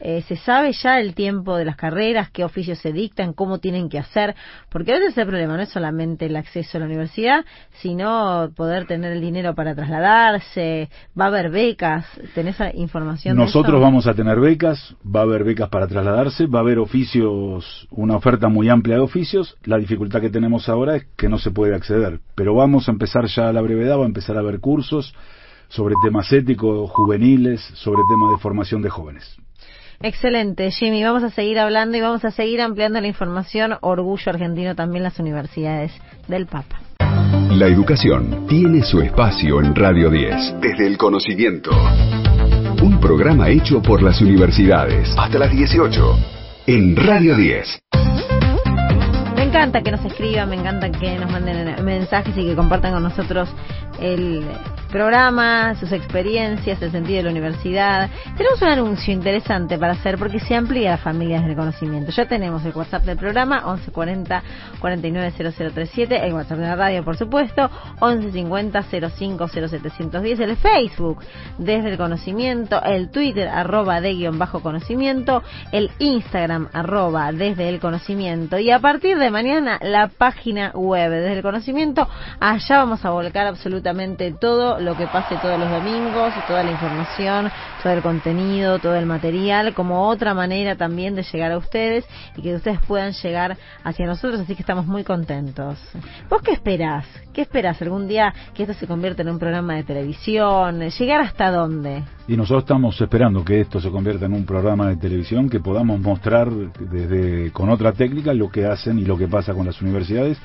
[0.00, 3.88] eh, ¿Se sabe ya el tiempo de las carreras, qué oficios se dictan, cómo tienen
[3.88, 4.34] que hacer?
[4.68, 7.44] Porque a veces el problema no es solamente el acceso a la universidad,
[7.80, 13.36] sino poder tener el dinero para trasladarse, va a haber becas, ¿tenés información?
[13.36, 17.86] Nosotros vamos a tener becas, va a haber becas para trasladarse, va a haber oficios,
[17.90, 21.50] una oferta muy amplia de oficios, la dificultad que tenemos ahora es que no se
[21.50, 24.60] puede acceder, pero vamos a empezar ya a la brevedad, va a empezar a haber
[24.60, 25.14] cursos
[25.68, 29.43] sobre temas éticos juveniles, sobre temas de formación de jóvenes.
[30.04, 31.02] Excelente, Jimmy.
[31.02, 33.78] Vamos a seguir hablando y vamos a seguir ampliando la información.
[33.80, 35.92] Orgullo argentino también las universidades
[36.28, 36.78] del Papa.
[37.52, 41.70] La educación tiene su espacio en Radio 10, desde el conocimiento.
[42.82, 45.08] Un programa hecho por las universidades.
[45.16, 46.18] Hasta las 18,
[46.66, 47.78] en Radio 10.
[49.36, 53.04] Me encanta que nos escriban, me encanta que nos manden mensajes y que compartan con
[53.04, 53.48] nosotros
[53.98, 54.44] el
[54.94, 58.08] programa, sus experiencias, el sentido de la universidad.
[58.36, 62.12] Tenemos un anuncio interesante para hacer porque se amplía las familias del conocimiento.
[62.12, 64.42] Ya tenemos el WhatsApp del programa 1140
[64.78, 67.68] 490037, el WhatsApp de la radio por supuesto,
[68.00, 71.24] 1150 050710, el Facebook
[71.58, 77.80] desde el conocimiento, el Twitter arroba de guion bajo conocimiento, el Instagram arroba desde el
[77.80, 82.06] conocimiento y a partir de mañana la página web desde el conocimiento,
[82.38, 87.50] allá vamos a volcar absolutamente todo lo que pase todos los domingos, toda la información,
[87.82, 92.04] todo el contenido, todo el material, como otra manera también de llegar a ustedes
[92.36, 95.78] y que ustedes puedan llegar hacia nosotros, así que estamos muy contentos.
[96.28, 97.06] ¿Vos qué esperás?
[97.32, 100.80] ¿Qué esperás algún día que esto se convierta en un programa de televisión?
[100.88, 102.04] ¿Llegar hasta dónde?
[102.28, 105.98] Y nosotros estamos esperando que esto se convierta en un programa de televisión, que podamos
[106.00, 110.38] mostrar desde con otra técnica lo que hacen y lo que pasa con las universidades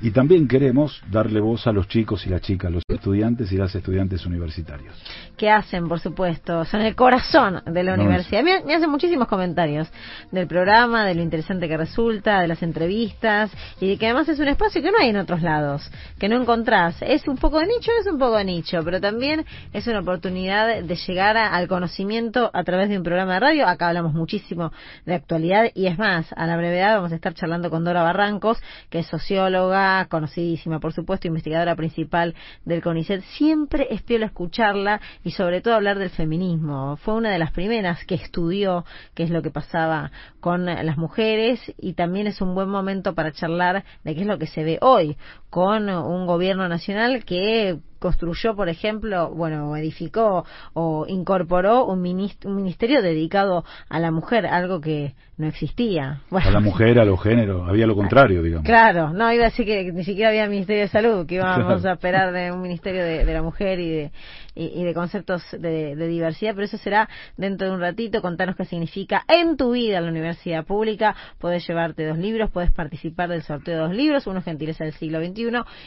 [0.00, 3.74] y también queremos darle voz a los chicos y las chicas, los estudiantes y las
[3.74, 4.94] estudiantes universitarios.
[5.36, 6.64] ¿Qué hacen, por supuesto?
[6.64, 8.42] Son el corazón de la universidad.
[8.42, 9.88] Me, me, hacen muchísimos comentarios
[10.30, 14.38] del programa, de lo interesante que resulta, de las entrevistas y de que además es
[14.38, 16.96] un espacio que no hay en otros lados, que no encontrás.
[17.02, 20.82] Es un poco de nicho, es un poco de nicho, pero también es una oportunidad
[20.82, 23.66] de llegar al conocimiento a través de un programa de radio.
[23.66, 24.72] Acá hablamos muchísimo
[25.06, 28.58] de actualidad y es más, a la brevedad vamos a estar charlando con Dora Barrancos,
[28.90, 35.32] que es socióloga conocidísima, por supuesto, investigadora principal del CONICET, siempre es piola escucharla y
[35.32, 36.96] sobre todo hablar del feminismo.
[36.98, 41.60] Fue una de las primeras que estudió qué es lo que pasaba con las mujeres
[41.78, 44.78] y también es un buen momento para charlar de qué es lo que se ve
[44.80, 45.16] hoy
[45.54, 53.64] con un gobierno nacional que construyó, por ejemplo, bueno, edificó o incorporó un, ministerio dedicado
[53.88, 56.20] a la mujer, algo que no existía.
[56.30, 58.66] a la mujer, a los géneros, había lo contrario, digamos.
[58.66, 61.92] Claro, no, iba a decir que ni siquiera había ministerio de salud, que íbamos a
[61.92, 64.12] esperar de un ministerio de, la mujer y de,
[64.54, 68.20] y, de conceptos de, diversidad, pero eso será dentro de un ratito.
[68.20, 71.14] Contanos qué significa en tu vida la universidad pública.
[71.38, 75.24] Puedes llevarte dos libros, puedes participar del sorteo de dos libros, uno Gentileza del siglo
[75.24, 75.43] XXI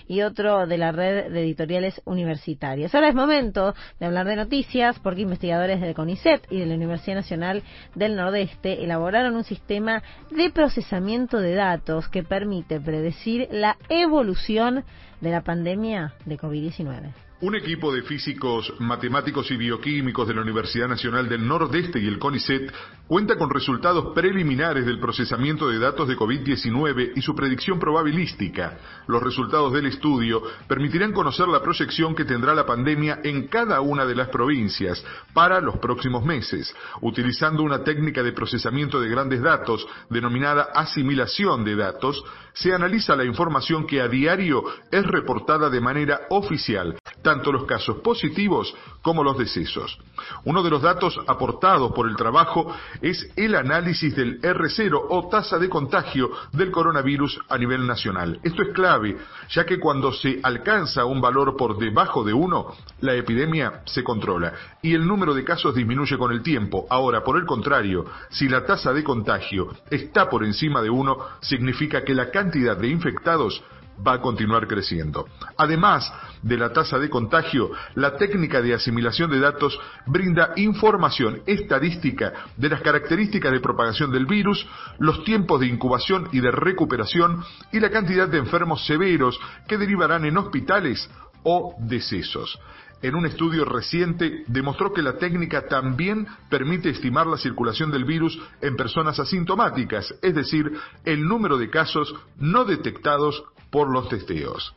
[0.08, 2.94] y otro de la red de editoriales universitarias.
[2.94, 7.16] Ahora es momento de hablar de noticias porque investigadores del CONICET y de la Universidad
[7.16, 7.64] Nacional
[7.96, 14.84] del Nordeste elaboraron un sistema de procesamiento de datos que permite predecir la evolución
[15.22, 17.27] de la pandemia de COVID-19.
[17.40, 22.18] Un equipo de físicos, matemáticos y bioquímicos de la Universidad Nacional del Nordeste y el
[22.18, 22.74] CONICET
[23.06, 28.80] cuenta con resultados preliminares del procesamiento de datos de COVID-19 y su predicción probabilística.
[29.06, 34.08] Los resultados del estudio permitirán conocer la proyección que tendrá la pandemia en cada una
[34.08, 39.88] de las provincias para los próximos meses, utilizando una técnica de procesamiento de grandes datos
[40.10, 42.24] denominada asimilación de datos,
[42.54, 47.98] se analiza la información que a diario es reportada de manera oficial tanto los casos
[47.98, 50.00] positivos como los decesos.
[50.46, 55.60] Uno de los datos aportados por el trabajo es el análisis del R0 o tasa
[55.60, 58.40] de contagio del coronavirus a nivel nacional.
[58.44, 59.18] Esto es clave,
[59.50, 62.68] ya que cuando se alcanza un valor por debajo de 1,
[63.02, 66.88] la epidemia se controla y el número de casos disminuye con el tiempo.
[66.90, 72.06] Ahora, por el contrario, si la tasa de contagio está por encima de 1, significa
[72.06, 73.62] que la cantidad de infectados
[74.06, 75.28] va a continuar creciendo.
[75.58, 82.34] Además de la tasa de contagio, la técnica de asimilación de datos brinda información estadística
[82.56, 84.66] de las características de propagación del virus,
[85.00, 90.26] los tiempos de incubación y de recuperación y la cantidad de enfermos severos que derivarán
[90.26, 91.10] en hospitales
[91.44, 92.60] o decesos
[93.02, 98.40] en un estudio reciente demostró que la técnica también permite estimar la circulación del virus
[98.62, 100.72] en personas asintomáticas, es decir,
[101.06, 104.74] el número de casos no detectados por los testeos.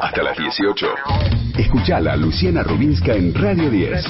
[0.00, 0.86] Hasta las 18.
[1.58, 4.04] Escuchala Luciana Rubinska en Radio 10.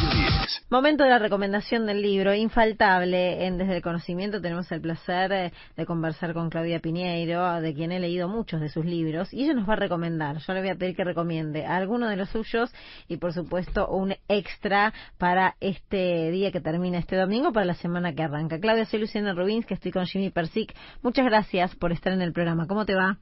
[0.68, 3.46] Momento de la recomendación del libro, infaltable.
[3.46, 7.90] En Desde el Conocimiento tenemos el placer eh, de conversar con Claudia Piñeiro, de quien
[7.90, 10.36] he leído muchos de sus libros, y ella nos va a recomendar.
[10.36, 12.70] Yo le voy a pedir que recomiende alguno de los suyos
[13.08, 18.14] y, por supuesto, un extra para este día que termina este domingo, para la semana
[18.14, 18.60] que arranca.
[18.60, 20.76] Claudia, soy Luciana Rubins, que estoy con Jimmy Persic.
[21.00, 22.66] Muchas gracias por estar en el programa.
[22.66, 23.16] ¿Cómo te va?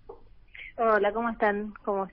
[0.78, 1.74] Hola, ¿cómo están?
[1.84, 2.08] ¿Cómo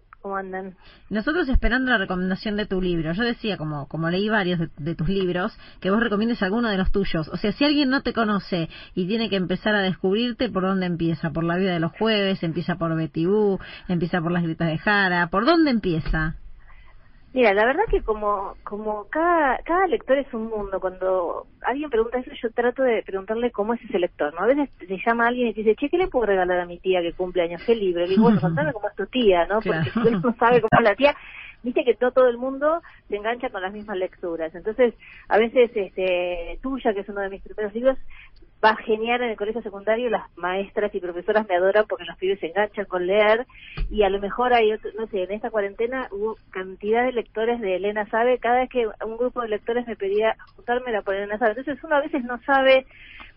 [1.09, 3.11] Nosotros esperando la recomendación de tu libro.
[3.13, 6.91] Yo decía, como, como leí varios de, tus libros, que vos recomiendes alguno de los
[6.91, 7.27] tuyos.
[7.27, 10.85] O sea, si alguien no te conoce y tiene que empezar a descubrirte, ¿por dónde
[10.85, 11.31] empieza?
[11.31, 12.41] ¿Por la vida de los jueves?
[12.43, 13.27] ¿Empieza por Betty
[13.87, 15.27] ¿Empieza por las gritas de Jara?
[15.27, 16.35] ¿Por dónde empieza?
[17.33, 20.79] Mira, la verdad que como como cada cada lector es un mundo.
[20.79, 24.31] Cuando alguien pregunta eso, yo trato de preguntarle cómo es ese lector.
[24.35, 24.41] ¿no?
[24.41, 26.77] A veces se llama a alguien y dice, che, ¿qué le puedo regalar a mi
[26.77, 27.63] tía que cumple años?
[27.65, 28.05] ¿Qué libro?
[28.05, 29.61] Y digo, bueno, contame cómo es tu tía, ¿no?
[29.65, 31.15] Porque si uno no sabe cómo es la tía,
[31.63, 34.53] viste que no todo el mundo se engancha con las mismas lecturas.
[34.53, 34.93] Entonces,
[35.27, 37.97] a veces, este, tuya, que es uno de mis primeros libros,
[38.63, 42.39] va genial en el colegio secundario, las maestras y profesoras me adoran porque los pibes
[42.39, 43.45] se enganchan con leer
[43.89, 47.75] y a lo mejor hay, no sé, en esta cuarentena hubo cantidad de lectores de
[47.75, 51.37] Elena Sabe, cada vez que un grupo de lectores me pedía juntarme la por Elena
[51.37, 52.85] Sabe, entonces uno a veces no sabe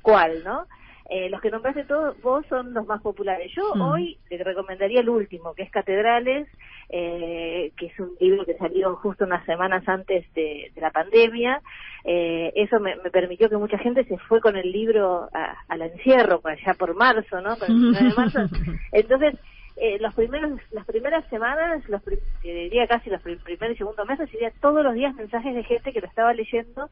[0.02, 0.66] cuál, ¿no?
[1.08, 3.52] Eh, los que nombraste todos vos son los más populares.
[3.54, 3.80] Yo hmm.
[3.80, 6.48] hoy le recomendaría el último, que es Catedrales,
[6.88, 11.60] eh, que es un libro que salió justo unas semanas antes de, la pandemia.
[12.04, 15.28] Eh, eso me, permitió que mucha gente se fue con el libro
[15.68, 17.56] al encierro, pues, allá por marzo, ¿no?
[18.92, 19.34] Entonces,
[19.76, 22.00] eh, los primeros, las primeras semanas, los
[22.42, 26.00] diría casi los primeros y segundos meses, sería todos los días mensajes de gente que
[26.00, 26.88] lo estaba leyendo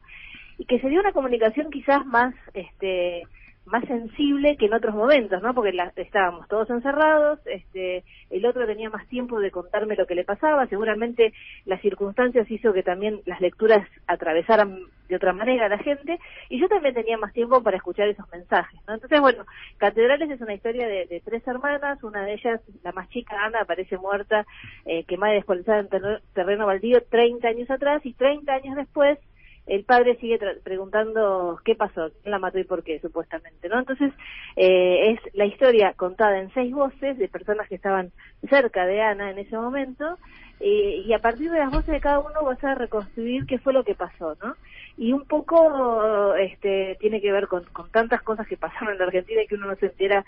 [0.59, 3.23] y que se dio una comunicación quizás más, este,
[3.65, 5.53] más sensible que en otros momentos, ¿no?
[5.53, 10.23] Porque estábamos todos encerrados, este, el otro tenía más tiempo de contarme lo que le
[10.23, 11.33] pasaba, seguramente
[11.65, 16.59] las circunstancias hizo que también las lecturas atravesaran de otra manera a la gente, y
[16.59, 18.95] yo también tenía más tiempo para escuchar esos mensajes, ¿no?
[18.95, 19.45] Entonces, bueno,
[19.77, 23.97] Catedrales es una historia de, tres hermanas, una de ellas, la más chica, Ana, aparece
[23.97, 24.45] muerta,
[24.85, 25.89] eh, quemada y descuartizada en
[26.33, 29.19] terreno baldío 30 años atrás, y 30 años después,
[29.67, 33.79] el padre sigue preguntando qué pasó, quién la mató y por qué, supuestamente, ¿no?
[33.79, 34.13] Entonces,
[34.55, 38.11] eh, es la historia contada en seis voces de personas que estaban
[38.49, 40.17] cerca de Ana en ese momento,
[40.59, 43.83] y a partir de las voces de cada uno vas a reconstruir qué fue lo
[43.83, 44.55] que pasó, ¿no?
[44.97, 49.05] Y un poco este, tiene que ver con, con tantas cosas que pasaron en la
[49.05, 50.23] Argentina y que uno no se entera,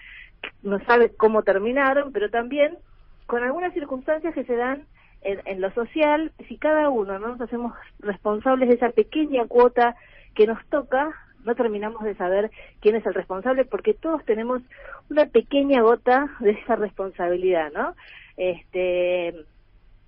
[0.63, 2.78] no sabe cómo terminaron, pero también
[3.26, 4.84] con algunas circunstancias que se dan
[5.21, 9.95] en, lo social, si cada uno no nos hacemos responsables de esa pequeña cuota
[10.36, 11.10] que nos toca,
[11.43, 12.51] no terminamos de saber
[12.82, 14.62] quién es el responsable porque todos tenemos
[15.10, 17.95] una pequeña gota de esa responsabilidad, ¿no?
[18.38, 19.45] Este,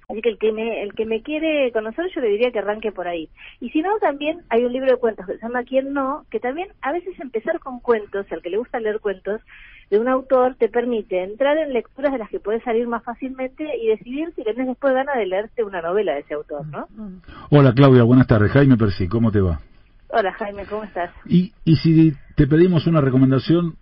[0.09, 2.91] así que el que me el que me quiere conocer yo le diría que arranque
[2.91, 3.29] por ahí.
[3.61, 6.39] Y si no también hay un libro de cuentos que se llama Quién no, que
[6.39, 9.41] también a veces empezar con cuentos, al que le gusta leer cuentos,
[9.89, 13.65] de un autor te permite entrar en lecturas de las que puedes salir más fácilmente
[13.77, 16.87] y decidir si tenés después ganas de leerte una novela de ese autor, ¿no?
[17.51, 18.51] Hola Claudia, buenas tardes.
[18.51, 19.59] Jaime Percy, ¿cómo te va?
[20.09, 21.11] Hola Jaime, ¿cómo estás?
[21.25, 23.75] Y, y si te pedimos una recomendación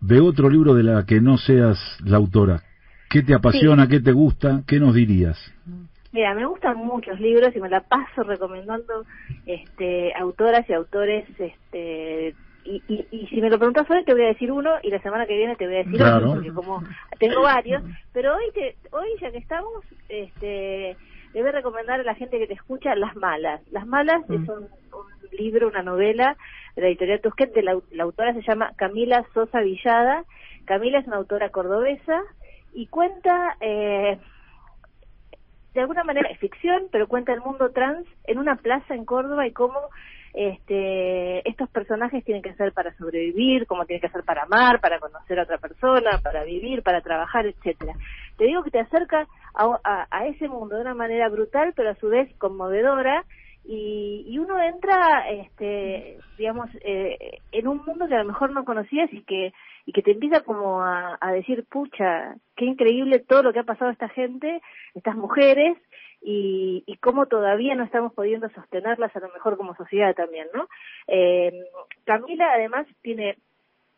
[0.00, 2.62] de otro libro de la que no seas la autora,
[3.10, 5.36] ¿qué te apasiona, qué te gusta, qué nos dirías?
[6.12, 9.04] Mira, me gustan muchos libros y me la paso recomendando
[9.46, 14.28] este, autoras y autores este, y, y, si me lo preguntas hoy te voy a
[14.28, 16.82] decir uno y la semana que viene te voy a decir otro porque como
[17.18, 20.96] tengo varios pero hoy te, hoy ya que estamos este
[21.32, 23.60] le voy a recomendar a la gente que te escucha Las Malas.
[23.70, 24.50] Las Malas es mm.
[24.50, 24.68] un,
[25.32, 26.36] libro una novela
[26.74, 30.24] de la editorial Tusquet de la, autora se llama Camila Sosa Villada.
[30.64, 32.20] Camila es una autora cordobesa
[32.72, 34.18] y cuenta eh,
[35.74, 39.46] de alguna manera es ficción, pero cuenta el mundo trans en una plaza en Córdoba
[39.46, 39.78] y cómo
[40.32, 44.98] este, estos personajes tienen que ser para sobrevivir, cómo tienen que ser para amar, para
[44.98, 47.94] conocer a otra persona, para vivir, para trabajar, etcétera.
[48.36, 52.08] Te digo que te acerca a, ese mundo de una manera brutal, pero a su
[52.08, 53.24] vez conmovedora,
[53.64, 58.64] y, y uno entra, este, digamos, eh, en un mundo que a lo mejor no
[58.64, 59.52] conocías y que
[59.86, 63.64] y que te empieza como a, a decir, pucha, qué increíble todo lo que ha
[63.64, 64.60] pasado a esta gente,
[64.94, 65.76] estas mujeres,
[66.22, 70.68] y, y cómo todavía no estamos pudiendo sostenerlas a lo mejor como sociedad también, ¿no?
[71.06, 71.64] Eh,
[72.04, 73.38] Camila además tiene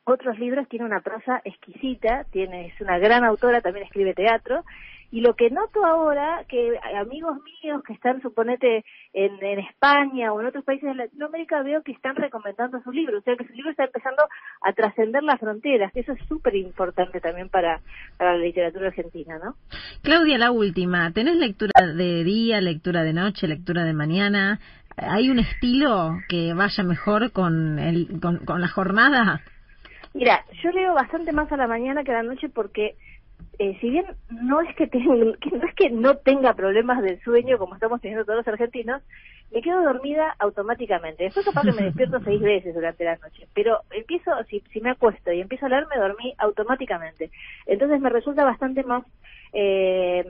[0.05, 4.65] otros libros, tiene una prosa exquisita, tiene, es una gran autora, también escribe teatro,
[5.13, 8.83] y lo que noto ahora, que amigos míos que están, suponete,
[9.13, 13.19] en, en España o en otros países de Latinoamérica, veo que están recomendando su libro,
[13.19, 14.23] o sea que su libro está empezando
[14.63, 17.83] a trascender las fronteras, que eso es súper importante también para,
[18.17, 19.55] para la literatura argentina, ¿no?
[20.01, 24.61] Claudia, la última, ¿tenés lectura de día, lectura de noche, lectura de mañana?
[24.97, 29.43] ¿Hay un estilo que vaya mejor con, el, con, con la jornada?
[30.15, 32.97] Mira, yo leo bastante más a la mañana que a la noche porque
[33.59, 37.75] eh, si bien no es que, no es que no tenga problemas del sueño como
[37.75, 39.03] estamos teniendo todos los argentinos,
[39.51, 41.25] me quedo dormida automáticamente.
[41.25, 44.91] Después capaz que me despierto seis veces durante la noche, pero empiezo, si, si me
[44.91, 47.31] acuesto y empiezo a leer, me dormí automáticamente.
[47.67, 49.05] Entonces me resulta bastante más,
[49.53, 50.25] eh,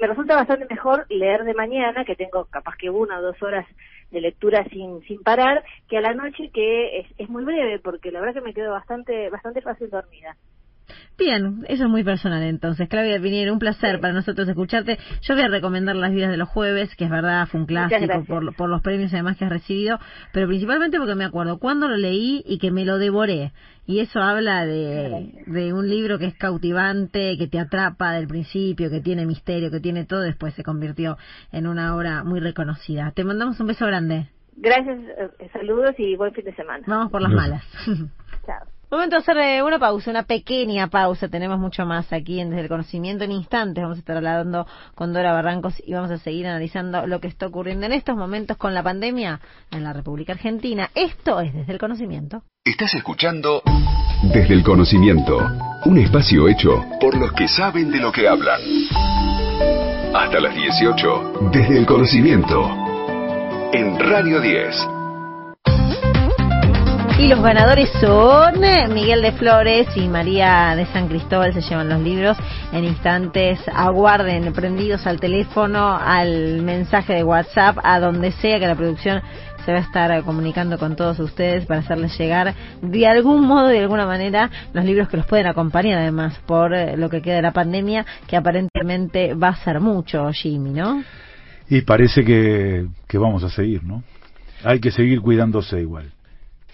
[0.00, 3.66] me, resulta bastante mejor leer de mañana, que tengo capaz que una o dos horas
[4.10, 8.10] de lectura sin, sin parar, que a la noche que es, es muy breve, porque
[8.10, 10.34] la verdad que me quedo bastante, bastante fácil dormida.
[11.18, 12.88] Bien, eso es muy personal entonces.
[12.88, 14.98] Claudia Piniero, un placer para nosotros escucharte.
[15.22, 18.24] Yo voy a recomendar Las vidas de los jueves, que es verdad, fue un clásico
[18.24, 19.98] por, por los premios además que has recibido,
[20.32, 23.52] pero principalmente porque me acuerdo cuando lo leí y que me lo devoré.
[23.84, 28.88] Y eso habla de, de un libro que es cautivante, que te atrapa del principio,
[28.88, 31.16] que tiene misterio, que tiene todo, después se convirtió
[31.50, 33.10] en una obra muy reconocida.
[33.10, 34.28] Te mandamos un beso grande.
[34.56, 36.84] Gracias, eh, saludos y buen fin de semana.
[36.86, 37.64] Vamos por las malas.
[38.46, 38.77] Chao.
[38.90, 41.28] Momento de hacer eh, una pausa, una pequeña pausa.
[41.28, 43.22] Tenemos mucho más aquí en Desde el Conocimiento.
[43.22, 47.20] En instantes vamos a estar hablando con Dora Barrancos y vamos a seguir analizando lo
[47.20, 50.88] que está ocurriendo en estos momentos con la pandemia en la República Argentina.
[50.94, 52.44] Esto es Desde el Conocimiento.
[52.64, 53.60] Estás escuchando
[54.22, 55.36] Desde el Conocimiento,
[55.84, 58.60] un espacio hecho por los que saben de lo que hablan.
[60.14, 62.70] Hasta las 18, Desde el Conocimiento,
[63.74, 64.97] en Radio 10.
[67.18, 68.60] Y los ganadores son
[68.94, 71.52] Miguel de Flores y María de San Cristóbal.
[71.52, 72.36] Se llevan los libros.
[72.72, 78.76] En instantes aguarden prendidos al teléfono, al mensaje de WhatsApp, a donde sea que la
[78.76, 79.20] producción
[79.64, 83.80] se va a estar comunicando con todos ustedes para hacerles llegar de algún modo, de
[83.80, 87.52] alguna manera, los libros que los pueden acompañar además por lo que queda de la
[87.52, 91.02] pandemia, que aparentemente va a ser mucho, Jimmy, ¿no?
[91.68, 94.04] Y parece que, que vamos a seguir, ¿no?
[94.62, 96.12] Hay que seguir cuidándose igual.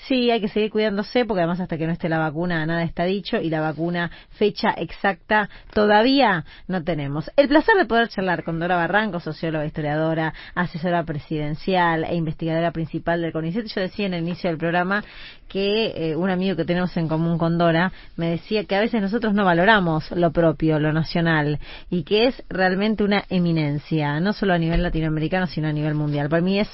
[0.06, 3.04] Sí, hay que seguir cuidándose porque además hasta que no esté la vacuna nada está
[3.04, 7.30] dicho y la vacuna fecha exacta todavía no tenemos.
[7.36, 13.22] El placer de poder charlar con Dora Barranco, socióloga, historiadora, asesora presidencial e investigadora principal
[13.22, 13.66] del CONICET.
[13.66, 15.02] Yo decía en el inicio del programa
[15.48, 19.00] que eh, un amigo que tenemos en común con Dora me decía que a veces
[19.00, 24.52] nosotros no valoramos lo propio, lo nacional y que es realmente una eminencia, no solo
[24.52, 26.28] a nivel latinoamericano sino a nivel mundial.
[26.28, 26.68] Para mí es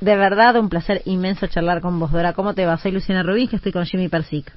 [0.00, 2.32] de verdad, un placer inmenso charlar con vos, Dora.
[2.32, 2.76] ¿Cómo te va?
[2.78, 4.50] Soy Luciana Rubín, que estoy con Jimmy Persic.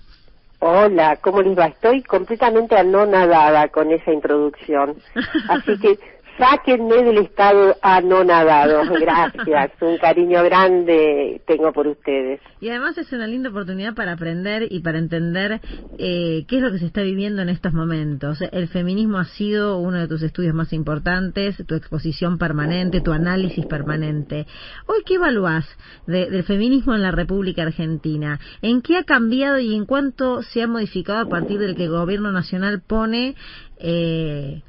[0.60, 1.66] Hola, ¿cómo les va?
[1.66, 4.96] Estoy completamente anonadada con esa introducción.
[5.50, 6.00] Así que
[6.38, 8.84] sáquenme del estado anonadado.
[9.00, 12.40] Gracias, un cariño grande tengo por ustedes.
[12.60, 15.60] Y además es una linda oportunidad para aprender y para entender
[15.98, 18.40] eh, qué es lo que se está viviendo en estos momentos.
[18.52, 23.66] El feminismo ha sido uno de tus estudios más importantes, tu exposición permanente, tu análisis
[23.66, 24.48] permanente.
[24.88, 25.66] Hoy, ¿qué evaluás
[26.08, 28.40] del feminismo en la República Argentina?
[28.62, 31.92] ¿En qué ha cambiado y en cuánto se ha modificado a partir del que el
[31.92, 33.36] gobierno nacional pone...
[33.80, 34.62] Eh,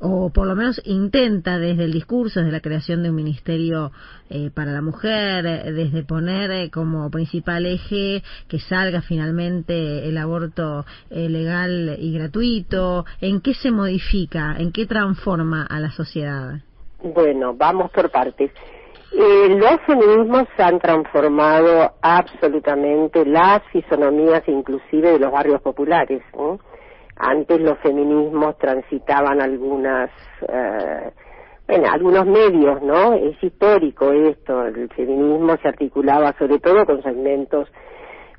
[0.00, 3.92] o por lo menos intenta desde el discurso, desde la creación de un ministerio
[4.30, 10.16] eh, para la mujer, eh, desde poner eh, como principal eje que salga finalmente el
[10.16, 16.60] aborto legal y gratuito, ¿en qué se modifica, en qué transforma a la sociedad?
[17.02, 18.50] Bueno, vamos por partes.
[19.12, 26.22] los feminismos han transformado absolutamente las fisonomías inclusive de los barrios populares.
[27.22, 30.10] Antes los feminismos transitaban algunas,
[30.48, 31.12] eh,
[31.68, 33.12] bueno, algunos medios, ¿no?
[33.12, 37.68] Es histórico esto, el feminismo se articulaba sobre todo con segmentos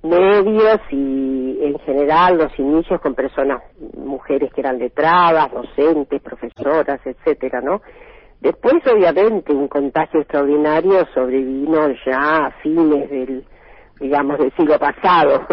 [0.01, 3.61] medios y en general los inicios con personas,
[3.95, 7.81] mujeres que eran letradas, docentes, profesoras, etcétera, ¿no?
[8.39, 13.45] Después, obviamente, un contagio extraordinario sobrevino ya a fines del,
[13.99, 15.45] digamos, del siglo pasado.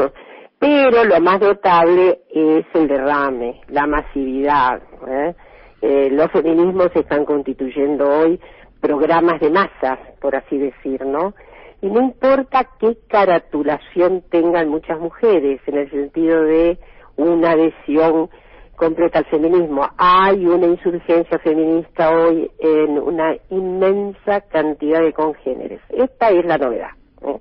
[0.58, 4.82] Pero lo más notable es el derrame, la masividad.
[5.06, 5.34] ¿eh?
[5.80, 8.40] Eh, los feminismos están constituyendo hoy
[8.80, 11.34] programas de masas, por así decir, ¿no?
[11.80, 16.78] Y no importa qué caratulación tengan muchas mujeres, en el sentido de
[17.16, 18.28] una adhesión
[18.74, 19.88] completa al feminismo.
[19.96, 25.80] Hay una insurgencia feminista hoy en una inmensa cantidad de congéneres.
[25.90, 26.90] Esta es la novedad.
[27.22, 27.38] ¿eh?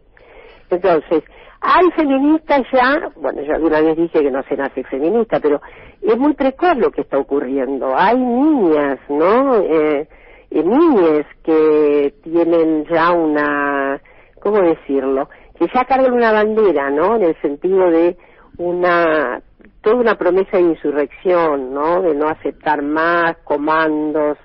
[0.69, 1.23] Entonces,
[1.61, 5.61] hay feministas ya, bueno, yo alguna vez dije que no se nace feminista, pero
[6.01, 7.93] es muy precoz lo que está ocurriendo.
[7.97, 9.55] Hay niñas, ¿no?
[9.55, 10.07] Eh,
[10.51, 13.99] eh, niñas que tienen ya una,
[14.39, 15.29] ¿cómo decirlo?
[15.57, 17.15] Que ya cargan una bandera, ¿no?
[17.15, 18.17] En el sentido de
[18.57, 19.41] una,
[19.81, 22.01] toda una promesa de insurrección, ¿no?
[22.01, 24.37] De no aceptar más comandos,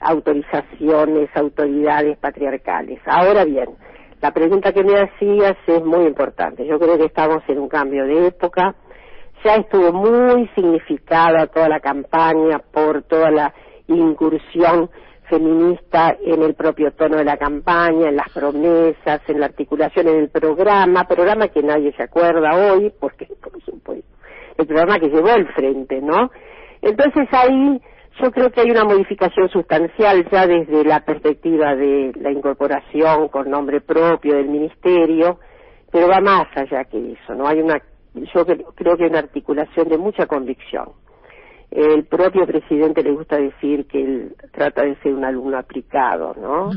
[0.00, 3.00] autorizaciones, autoridades patriarcales.
[3.06, 3.68] Ahora bien,
[4.20, 6.66] la pregunta que me hacías es muy importante.
[6.66, 8.74] Yo creo que estamos en un cambio de época.
[9.44, 13.54] Ya estuvo muy significada toda la campaña por toda la
[13.86, 14.90] incursión
[15.28, 20.16] feminista en el propio tono de la campaña, en las promesas, en la articulación en
[20.16, 24.08] el programa, programa que nadie se acuerda hoy, porque por supuesto,
[24.56, 26.30] el programa que llevó al frente, ¿no?
[26.82, 27.80] Entonces ahí
[28.20, 33.50] yo creo que hay una modificación sustancial ya desde la perspectiva de la incorporación con
[33.50, 35.38] nombre propio del ministerio,
[35.90, 37.46] pero va más allá que eso, ¿no?
[37.46, 37.80] Hay una,
[38.14, 38.44] yo
[38.74, 40.90] creo que hay una articulación de mucha convicción.
[41.70, 46.70] El propio presidente le gusta decir que él trata de ser un alumno aplicado, ¿no?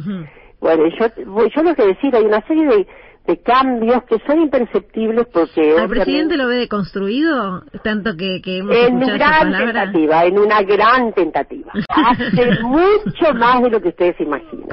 [0.62, 1.08] Bueno, yo,
[1.54, 2.88] yo lo que decir, hay una serie de
[3.26, 5.76] de cambios que son imperceptibles porque...
[5.76, 7.64] ¿El presidente lo ve deconstruido?
[7.84, 11.72] Tanto que, que hemos En una gran tentativa, en una gran tentativa.
[11.90, 14.70] Hace mucho más de lo que ustedes imaginan.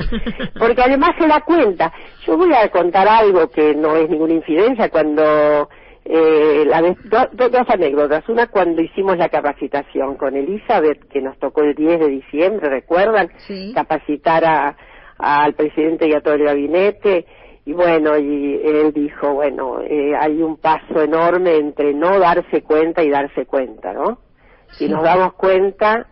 [0.59, 1.93] Porque además se da cuenta.
[2.26, 5.68] Yo voy a contar algo que no es ninguna infidencia cuando...
[6.11, 8.26] Eh, la vez, dos anécdotas.
[8.30, 13.28] Una cuando hicimos la capacitación con Elizabeth, que nos tocó el 10 de diciembre, ¿recuerdan?
[13.74, 14.74] Capacitar a,
[15.18, 17.26] al presidente y a todo el gabinete
[17.68, 23.02] y bueno, y él dijo, bueno, eh, hay un paso enorme entre no darse cuenta
[23.02, 24.20] y darse cuenta, ¿no?
[24.68, 26.06] Si nos damos cuenta,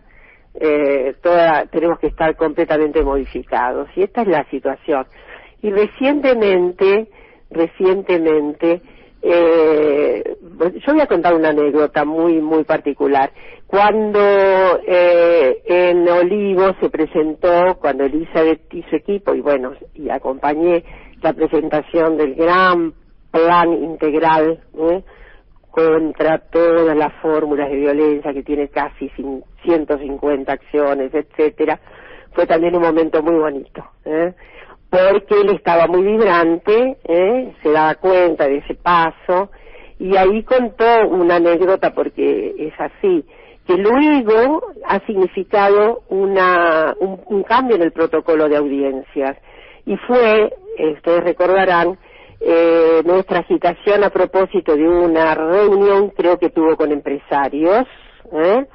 [0.53, 3.89] eh, toda, tenemos que estar completamente modificados.
[3.95, 5.07] Y esta es la situación.
[5.63, 7.09] Y recientemente,
[7.49, 8.83] recientemente,
[9.23, 10.37] eh,
[10.85, 13.31] yo voy a contar una anécdota muy, muy particular.
[13.67, 14.19] Cuando
[14.87, 20.85] eh, en Olivo se presentó, cuando Elizabeth y su equipo, y bueno, y acompañé
[21.21, 22.93] la presentación del gran
[23.29, 25.03] plan integral ¿eh?
[25.69, 29.11] contra todas las fórmulas de violencia que tiene casi
[29.63, 31.79] 150 acciones, etcétera,
[32.31, 34.33] fue también un momento muy bonito, ¿eh?
[34.89, 37.53] porque él estaba muy vibrante, ¿eh?
[37.61, 39.51] se daba cuenta de ese paso
[39.99, 43.25] y ahí contó una anécdota porque es así
[43.67, 49.37] que luego ha significado una, un cambio en el protocolo de audiencias
[49.85, 51.97] y fue, eh, ustedes recordarán,
[52.39, 57.87] eh, nuestra agitación a propósito de una reunión, creo que tuvo con empresarios,
[58.31, 58.65] ¿eh?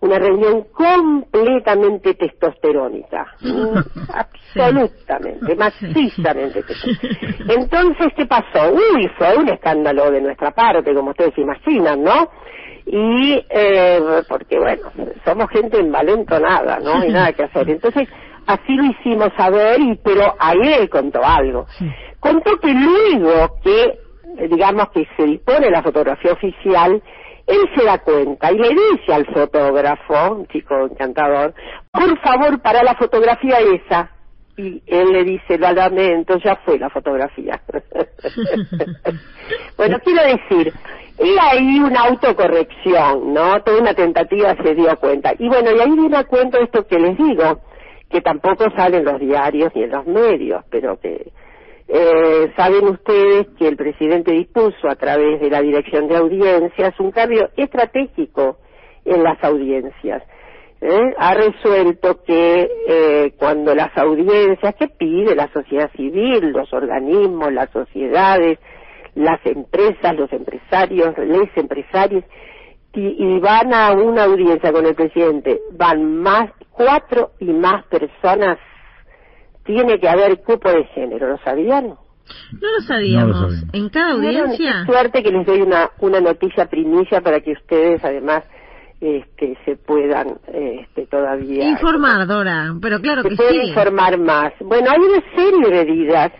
[0.00, 3.34] una reunión completamente testosterónica,
[4.14, 6.64] absolutamente, macizamente.
[7.48, 8.72] Entonces, ¿qué pasó?
[8.72, 12.30] Uy, fue un escándalo de nuestra parte, como ustedes imaginan, ¿no?
[12.92, 14.90] Y, eh, porque bueno,
[15.24, 16.94] somos gente envalentonada, ¿no?
[16.94, 17.70] Hay nada que hacer.
[17.70, 18.08] Entonces,
[18.46, 21.66] así lo hicimos saber, y, pero ahí él contó algo.
[22.18, 23.98] Contó que luego que,
[24.48, 27.00] digamos, que se dispone la fotografía oficial,
[27.46, 31.54] él se da cuenta y le dice al fotógrafo, un chico encantador,
[31.92, 34.10] por favor, para la fotografía esa.
[34.60, 37.62] Y él le dice, lo lamento, ya fue la fotografía.
[39.78, 40.74] bueno, quiero decir,
[41.18, 43.62] y ahí una autocorrección, ¿no?
[43.62, 45.32] Toda una tentativa se dio cuenta.
[45.38, 47.60] Y bueno, y ahí viene a cuento esto que les digo
[48.10, 51.32] que tampoco sale en los diarios ni en los medios, pero que
[51.88, 57.12] eh, saben ustedes que el presidente dispuso a través de la dirección de audiencias un
[57.12, 58.58] cambio estratégico
[59.06, 60.22] en las audiencias.
[60.80, 61.14] ¿Eh?
[61.18, 67.70] Ha resuelto que eh, cuando las audiencias que pide la sociedad civil, los organismos, las
[67.70, 68.58] sociedades,
[69.14, 72.24] las empresas, los empresarios, les empresarios,
[72.92, 78.58] y, van a una audiencia con el presidente, van más, cuatro y más personas,
[79.64, 81.86] tiene que haber cupo de género, ¿lo sabían?
[81.88, 83.64] No lo sabíamos.
[83.72, 84.84] ¿En cada audiencia?
[84.86, 88.42] suerte que les doy una, una noticia primicia para que ustedes además
[89.00, 93.68] este, se puedan este, todavía informar Dora pero claro se que puede sí.
[93.68, 94.52] informar más.
[94.60, 96.32] Bueno hay una serie de medidas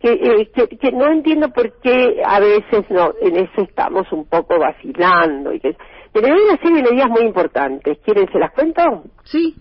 [0.00, 4.24] que, eh, que, que no entiendo por qué a veces no en eso estamos un
[4.26, 5.76] poco vacilando y que
[6.12, 7.98] pero hay una serie de medidas muy importantes.
[8.04, 8.82] Quieren se las cuento
[9.24, 9.56] sí.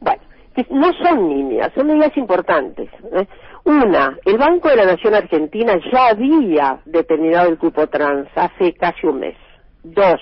[0.00, 0.22] Bueno
[0.54, 3.26] que no son niñas son medidas importantes ¿eh?
[3.64, 9.04] una el Banco de la Nación Argentina ya había determinado el cupo trans hace casi
[9.06, 9.36] un mes.
[9.82, 10.20] Dos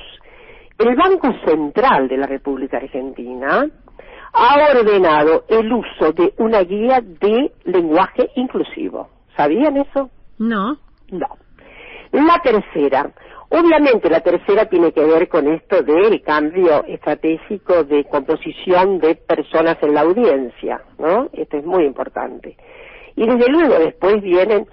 [0.78, 3.66] el Banco Central de la República Argentina
[4.32, 9.08] ha ordenado el uso de una guía de lenguaje inclusivo.
[9.36, 10.10] ¿Sabían eso?
[10.38, 10.76] no
[11.10, 11.26] No.
[12.12, 13.10] La tercera,
[13.48, 19.76] obviamente la tercera tiene que ver con esto del cambio estratégico de composición de personas
[19.82, 21.28] en la audiencia, ¿no?
[21.32, 22.56] Esto es muy importante.
[23.16, 24.66] Y desde luego después vienen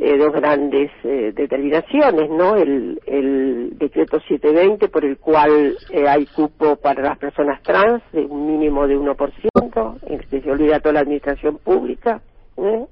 [0.00, 2.56] eh, dos grandes eh, determinaciones, ¿no?
[2.56, 8.24] El, el decreto 720 por el cual eh, hay cupo para las personas trans de
[8.24, 12.20] un mínimo de 1%, el que se olvida toda la administración pública,
[12.56, 12.86] ¿eh?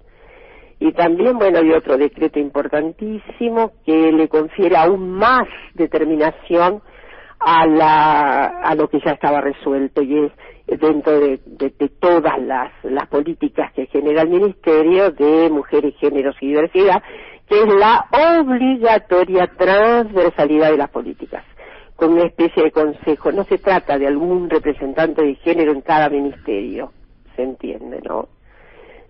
[0.78, 6.82] Y también, bueno, hay otro decreto importantísimo que le confiere aún más determinación
[7.38, 10.32] a, la, a lo que ya estaba resuelto y es
[10.67, 11.39] dentro de,
[12.01, 17.03] todas las, las políticas que genera el Ministerio de Mujeres, Géneros y Diversidad,
[17.49, 18.07] que es la
[18.41, 21.45] obligatoria transversalidad de las políticas
[21.95, 23.33] con una especie de consejo.
[23.33, 26.93] No se trata de algún representante de género en cada ministerio,
[27.35, 28.29] se entiende, ¿no?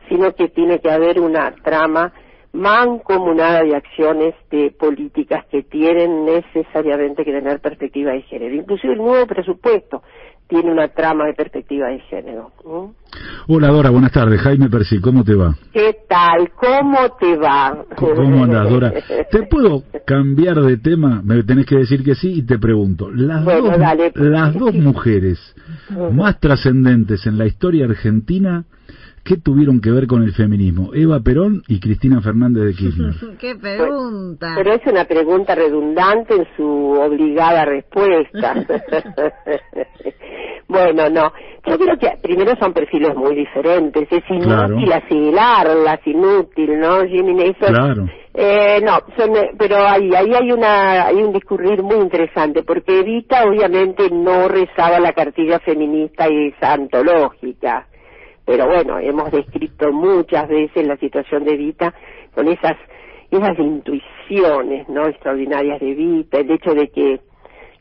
[0.09, 2.13] Sino que tiene que haber una trama
[2.53, 8.55] mancomunada de acciones de políticas que tienen necesariamente que tener perspectiva de género.
[8.55, 10.03] Inclusive el nuevo presupuesto
[10.49, 12.53] tiene una trama de perspectiva de género.
[12.65, 13.53] ¿Mm?
[13.53, 14.41] Hola Dora, buenas tardes.
[14.41, 15.55] Jaime Percy, ¿cómo te va?
[15.73, 16.51] ¿Qué tal?
[16.55, 17.85] ¿Cómo te va?
[17.97, 18.93] ¿Cómo andas, Dora?
[19.31, 21.21] ¿Te puedo cambiar de tema?
[21.25, 23.11] Me tenés que decir que sí y te pregunto.
[23.11, 24.13] Las, Bueno, dos, dale.
[24.15, 25.39] las dos mujeres
[26.13, 28.65] más trascendentes en la historia argentina,
[29.27, 30.91] ¿qué tuvieron que ver con el feminismo?
[30.95, 33.15] Eva Perón y Cristina Fernández de Kirchner.
[33.41, 38.55] qué pregunta Pero es una pregunta redundante en su obligada respuesta.
[40.69, 41.33] bueno, no.
[41.69, 44.07] Yo creo que primero son perfiles muy diferentes.
[44.11, 45.05] Es inútil Claro.
[45.05, 47.43] asimilarlas, inútil, ¿no, Jimmy?
[47.43, 48.07] Eso, Claro.
[48.39, 53.01] Eh, no, son, eh, pero ahí, ahí hay una, hay un discurrir muy interesante, porque
[53.01, 57.87] Evita obviamente no rezaba la cartilla feminista y esa antológica,
[58.47, 61.93] pero bueno, hemos descrito muchas veces la situación de Evita
[62.35, 62.77] con esas,
[63.31, 65.07] esas intuiciones, ¿no?
[65.07, 67.21] Extraordinarias de Evita, el hecho de que,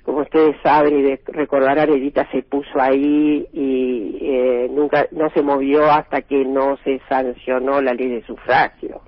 [0.03, 5.41] como ustedes saben y de- recordarán, Evita se puso ahí y eh, nunca, no se
[5.43, 9.01] movió hasta que no se sancionó la ley de sufragio.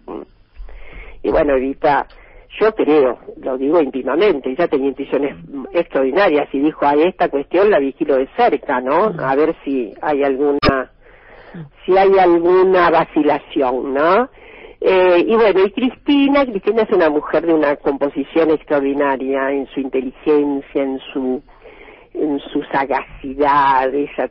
[1.24, 2.08] Y bueno, Evita,
[2.60, 5.36] yo creo, lo digo íntimamente, ella tenía intuiciones
[5.74, 9.12] extraordinarias y dijo, a esta cuestión la vigilo de cerca, ¿no?
[9.20, 10.92] A ver si hay alguna,
[11.86, 14.30] si hay alguna vacilación, ¿no?
[14.80, 19.80] Eh, y bueno, y Cristina, Cristina es una mujer de una composición extraordinaria en su
[19.80, 21.42] inteligencia, en su,
[22.14, 24.30] en su sagacidad, esa,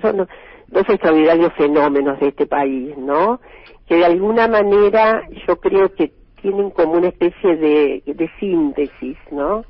[0.00, 0.26] son
[0.68, 3.40] dos extraordinarios fenómenos de este país, ¿no?
[3.86, 9.64] Que de alguna manera yo creo que tienen como una especie de, de síntesis, ¿no?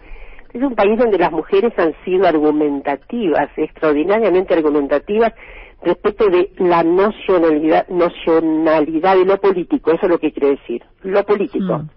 [0.53, 5.33] Es un país donde las mujeres han sido argumentativas, extraordinariamente argumentativas
[5.87, 11.25] respecto de la nacionalidad, nacionalidad de lo político, eso es lo que quiere decir, lo
[11.25, 11.79] político.
[11.79, 11.89] Mm.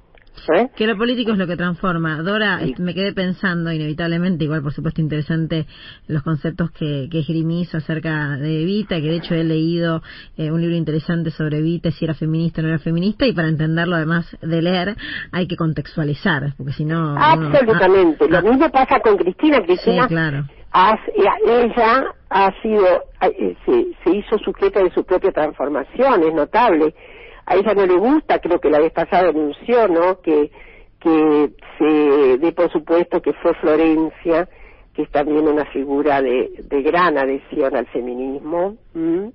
[0.55, 0.69] ¿Eh?
[0.75, 2.21] Que lo político es lo que transforma.
[2.21, 5.65] Dora, me quedé pensando inevitablemente, igual por supuesto interesante
[6.07, 10.01] los conceptos que, que esgrimís acerca de Evita, que de hecho he leído
[10.37, 13.47] eh, un libro interesante sobre Evita, si era feminista o no era feminista, y para
[13.49, 14.95] entenderlo además de leer
[15.31, 17.13] hay que contextualizar, porque si no...
[17.15, 18.25] uno- Absolutamente.
[18.31, 19.57] Ah, Lo mismo pasa con Cristina.
[19.57, 20.45] sí, Cristina claro.
[20.71, 20.99] ha-
[21.47, 22.85] ella ha sido,
[23.21, 26.93] eh, se, se hizo sujeta de su propia transformación, es notable.
[27.50, 30.22] A ella no le gusta, creo que la vez pasada anunció, ¿no?
[30.22, 30.52] Que,
[31.00, 34.47] que se dé por supuesto que fue Florencia,
[34.93, 39.32] que es también una figura de, de gran adhesión al feminismo, ¿m?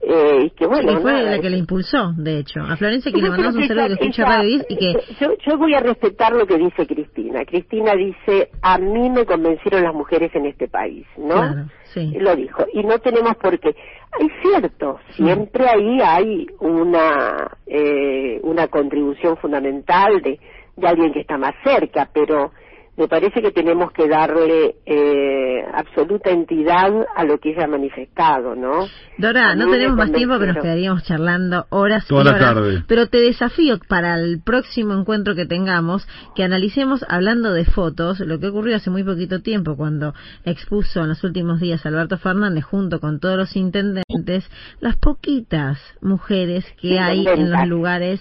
[0.00, 2.60] Eh, y que bueno, y fue nada, la que le impulsó, de hecho.
[2.60, 4.92] A Florencia, que le mandamos un saludo que escucha Radio 10 y que...
[5.20, 7.44] Yo, yo voy a respetar lo que dice Cristina.
[7.44, 11.34] Cristina dice, a mí me convencieron las mujeres en este país, ¿no?
[11.34, 12.12] Claro, sí.
[12.18, 12.64] Lo dijo.
[12.72, 13.70] Y no tenemos por qué.
[13.70, 20.38] Es cierto, siempre ahí hay una, eh, una contribución fundamental de,
[20.76, 22.52] de alguien que está más cerca, pero
[22.98, 28.56] me parece que tenemos que darle eh, absoluta entidad a lo que ella ha manifestado,
[28.56, 28.88] ¿no?
[29.18, 32.54] Dora, no tenemos más tiempo, pero nos quedaríamos charlando horas Toda y la horas.
[32.54, 32.82] tarde.
[32.88, 38.40] Pero te desafío para el próximo encuentro que tengamos que analicemos, hablando de fotos, lo
[38.40, 40.12] que ocurrió hace muy poquito tiempo cuando
[40.44, 46.64] expuso en los últimos días Alberto Fernández junto con todos los intendentes las poquitas mujeres
[46.80, 48.20] que hay en los lugares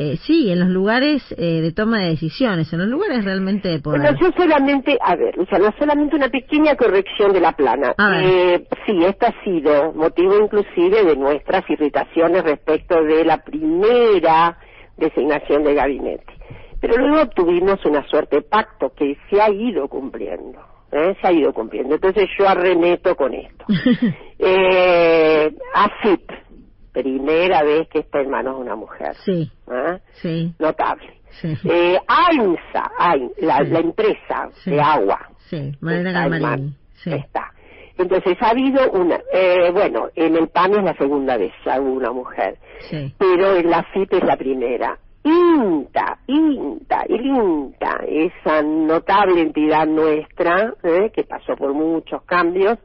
[0.00, 3.80] eh, sí, en los lugares eh, de toma de decisiones, en los lugares realmente de
[3.80, 4.00] poder.
[4.00, 7.94] Bueno, yo solamente, a ver, Luciano, solamente una pequeña corrección de la plana.
[7.98, 8.24] A ver.
[8.24, 14.56] Eh, sí, esta ha sido motivo inclusive de nuestras irritaciones respecto de la primera
[14.96, 16.32] designación de gabinete.
[16.80, 20.60] Pero luego obtuvimos una suerte de pacto que se ha ido cumpliendo.
[20.92, 21.16] ¿eh?
[21.20, 21.96] Se ha ido cumpliendo.
[21.96, 23.64] Entonces yo arremeto con esto.
[24.38, 26.30] eh, AFIP,
[26.92, 29.14] primera vez que está en manos de una mujer.
[29.24, 29.98] Sí, ¿eh?
[30.14, 31.20] sí, Notable.
[31.40, 33.70] sí, Eh, AINSA, AIN, la, Sí.
[33.70, 35.28] la empresa de agua.
[35.48, 36.26] sí, Malena
[37.06, 37.52] está.
[37.96, 41.92] Entonces ha habido una, eh, bueno, en el PAN es la segunda vez, ya hubo
[41.94, 42.56] una mujer,
[42.90, 43.12] Sí.
[43.18, 44.96] pero en la FIP es la primera.
[45.24, 52.78] INTA, INTA, el INTA, esa notable entidad nuestra, eh, que pasó por muchos cambios,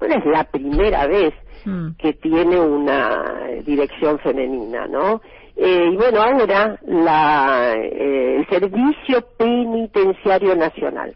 [0.00, 1.32] bueno, es la primera vez
[1.64, 1.90] Mm.
[1.98, 3.24] que tiene una
[3.64, 5.20] dirección femenina, ¿no?
[5.56, 11.14] Eh, y bueno, ahora la, eh, el Servicio Penitenciario Nacional.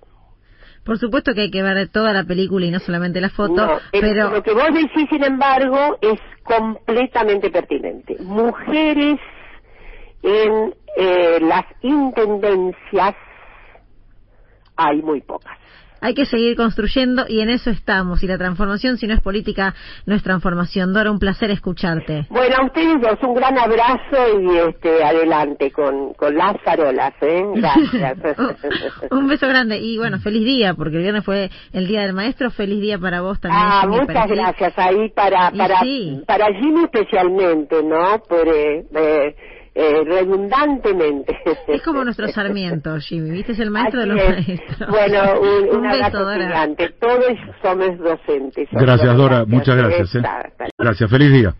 [0.84, 3.72] Por supuesto que hay que ver toda la película y no solamente la foto, No,
[3.92, 8.16] el- pero lo que vos decís, sin embargo, es completamente pertinente.
[8.20, 9.20] Mujeres
[10.24, 13.14] en eh, las intendencias
[14.76, 15.56] hay muy pocas.
[16.02, 18.22] Hay que seguir construyendo y en eso estamos.
[18.22, 19.74] Y la transformación, si no es política,
[20.04, 20.92] no es transformación.
[20.92, 22.26] Dora, un placer escucharte.
[22.28, 27.44] Bueno, a ustedes dos un gran abrazo y este adelante con, con las farolas, ¿eh?
[27.54, 28.18] Gracias.
[29.10, 32.50] un beso grande y bueno, feliz día, porque el viernes fue el Día del Maestro.
[32.50, 33.62] Feliz día para vos también.
[33.64, 36.20] Ah, Jimmy muchas gracias ahí para para sí.
[36.26, 38.20] para Jimmy especialmente, ¿no?
[38.28, 39.36] Por eh, eh,
[39.74, 41.36] eh, redundantemente.
[41.68, 43.30] Es como nuestro Sarmiento, Jimmy.
[43.30, 43.52] ¿Viste?
[43.52, 44.28] Es el maestro de los es.
[44.28, 44.88] maestros.
[44.90, 46.46] Bueno, un, un, un beso, abrazo Dora.
[46.46, 46.88] gigante.
[47.00, 48.68] Todos somos docentes.
[48.72, 49.44] Gracias, Dora.
[49.46, 50.14] Muchas gracias.
[50.16, 50.22] ¿eh?
[50.78, 51.10] Gracias.
[51.10, 51.54] Feliz día.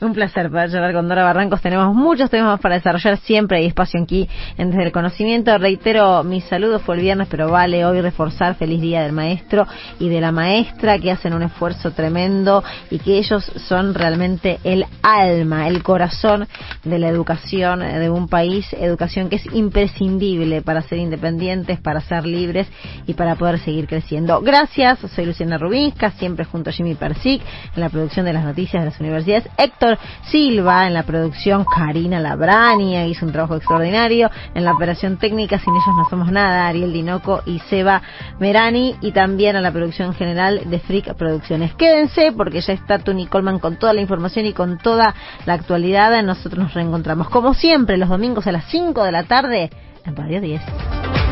[0.00, 1.60] Un placer poder hablar con Dora Barrancos.
[1.60, 3.16] Tenemos muchos temas para desarrollar.
[3.16, 5.58] Siempre hay espacio aquí en Desde el Conocimiento.
[5.58, 9.66] Reitero, mis saludos fue el viernes, pero vale hoy reforzar feliz día del maestro
[9.98, 14.84] y de la maestra que hacen un esfuerzo tremendo y que ellos son realmente el
[15.02, 16.46] alma, el corazón
[16.84, 18.72] de la educación de un país.
[18.74, 22.68] Educación que es imprescindible para ser independientes, para ser libres
[23.08, 24.42] y para poder seguir creciendo.
[24.42, 25.00] Gracias.
[25.16, 27.42] Soy Luciana Rubinska, siempre junto a Jimmy Persic
[27.74, 29.48] en la producción de las noticias de las universidades.
[29.58, 29.87] Héctor
[30.24, 35.74] Silva en la producción, Karina Labrania hizo un trabajo extraordinario en la operación técnica, sin
[35.74, 38.02] ellos no somos nada, Ariel Dinoco y Seba
[38.38, 41.74] Merani y también a la producción general de Freak Producciones.
[41.74, 45.14] Quédense porque ya está Tony Coleman con toda la información y con toda
[45.46, 46.22] la actualidad.
[46.22, 49.70] Nosotros nos reencontramos como siempre los domingos a las 5 de la tarde
[50.04, 51.27] en Radio 10.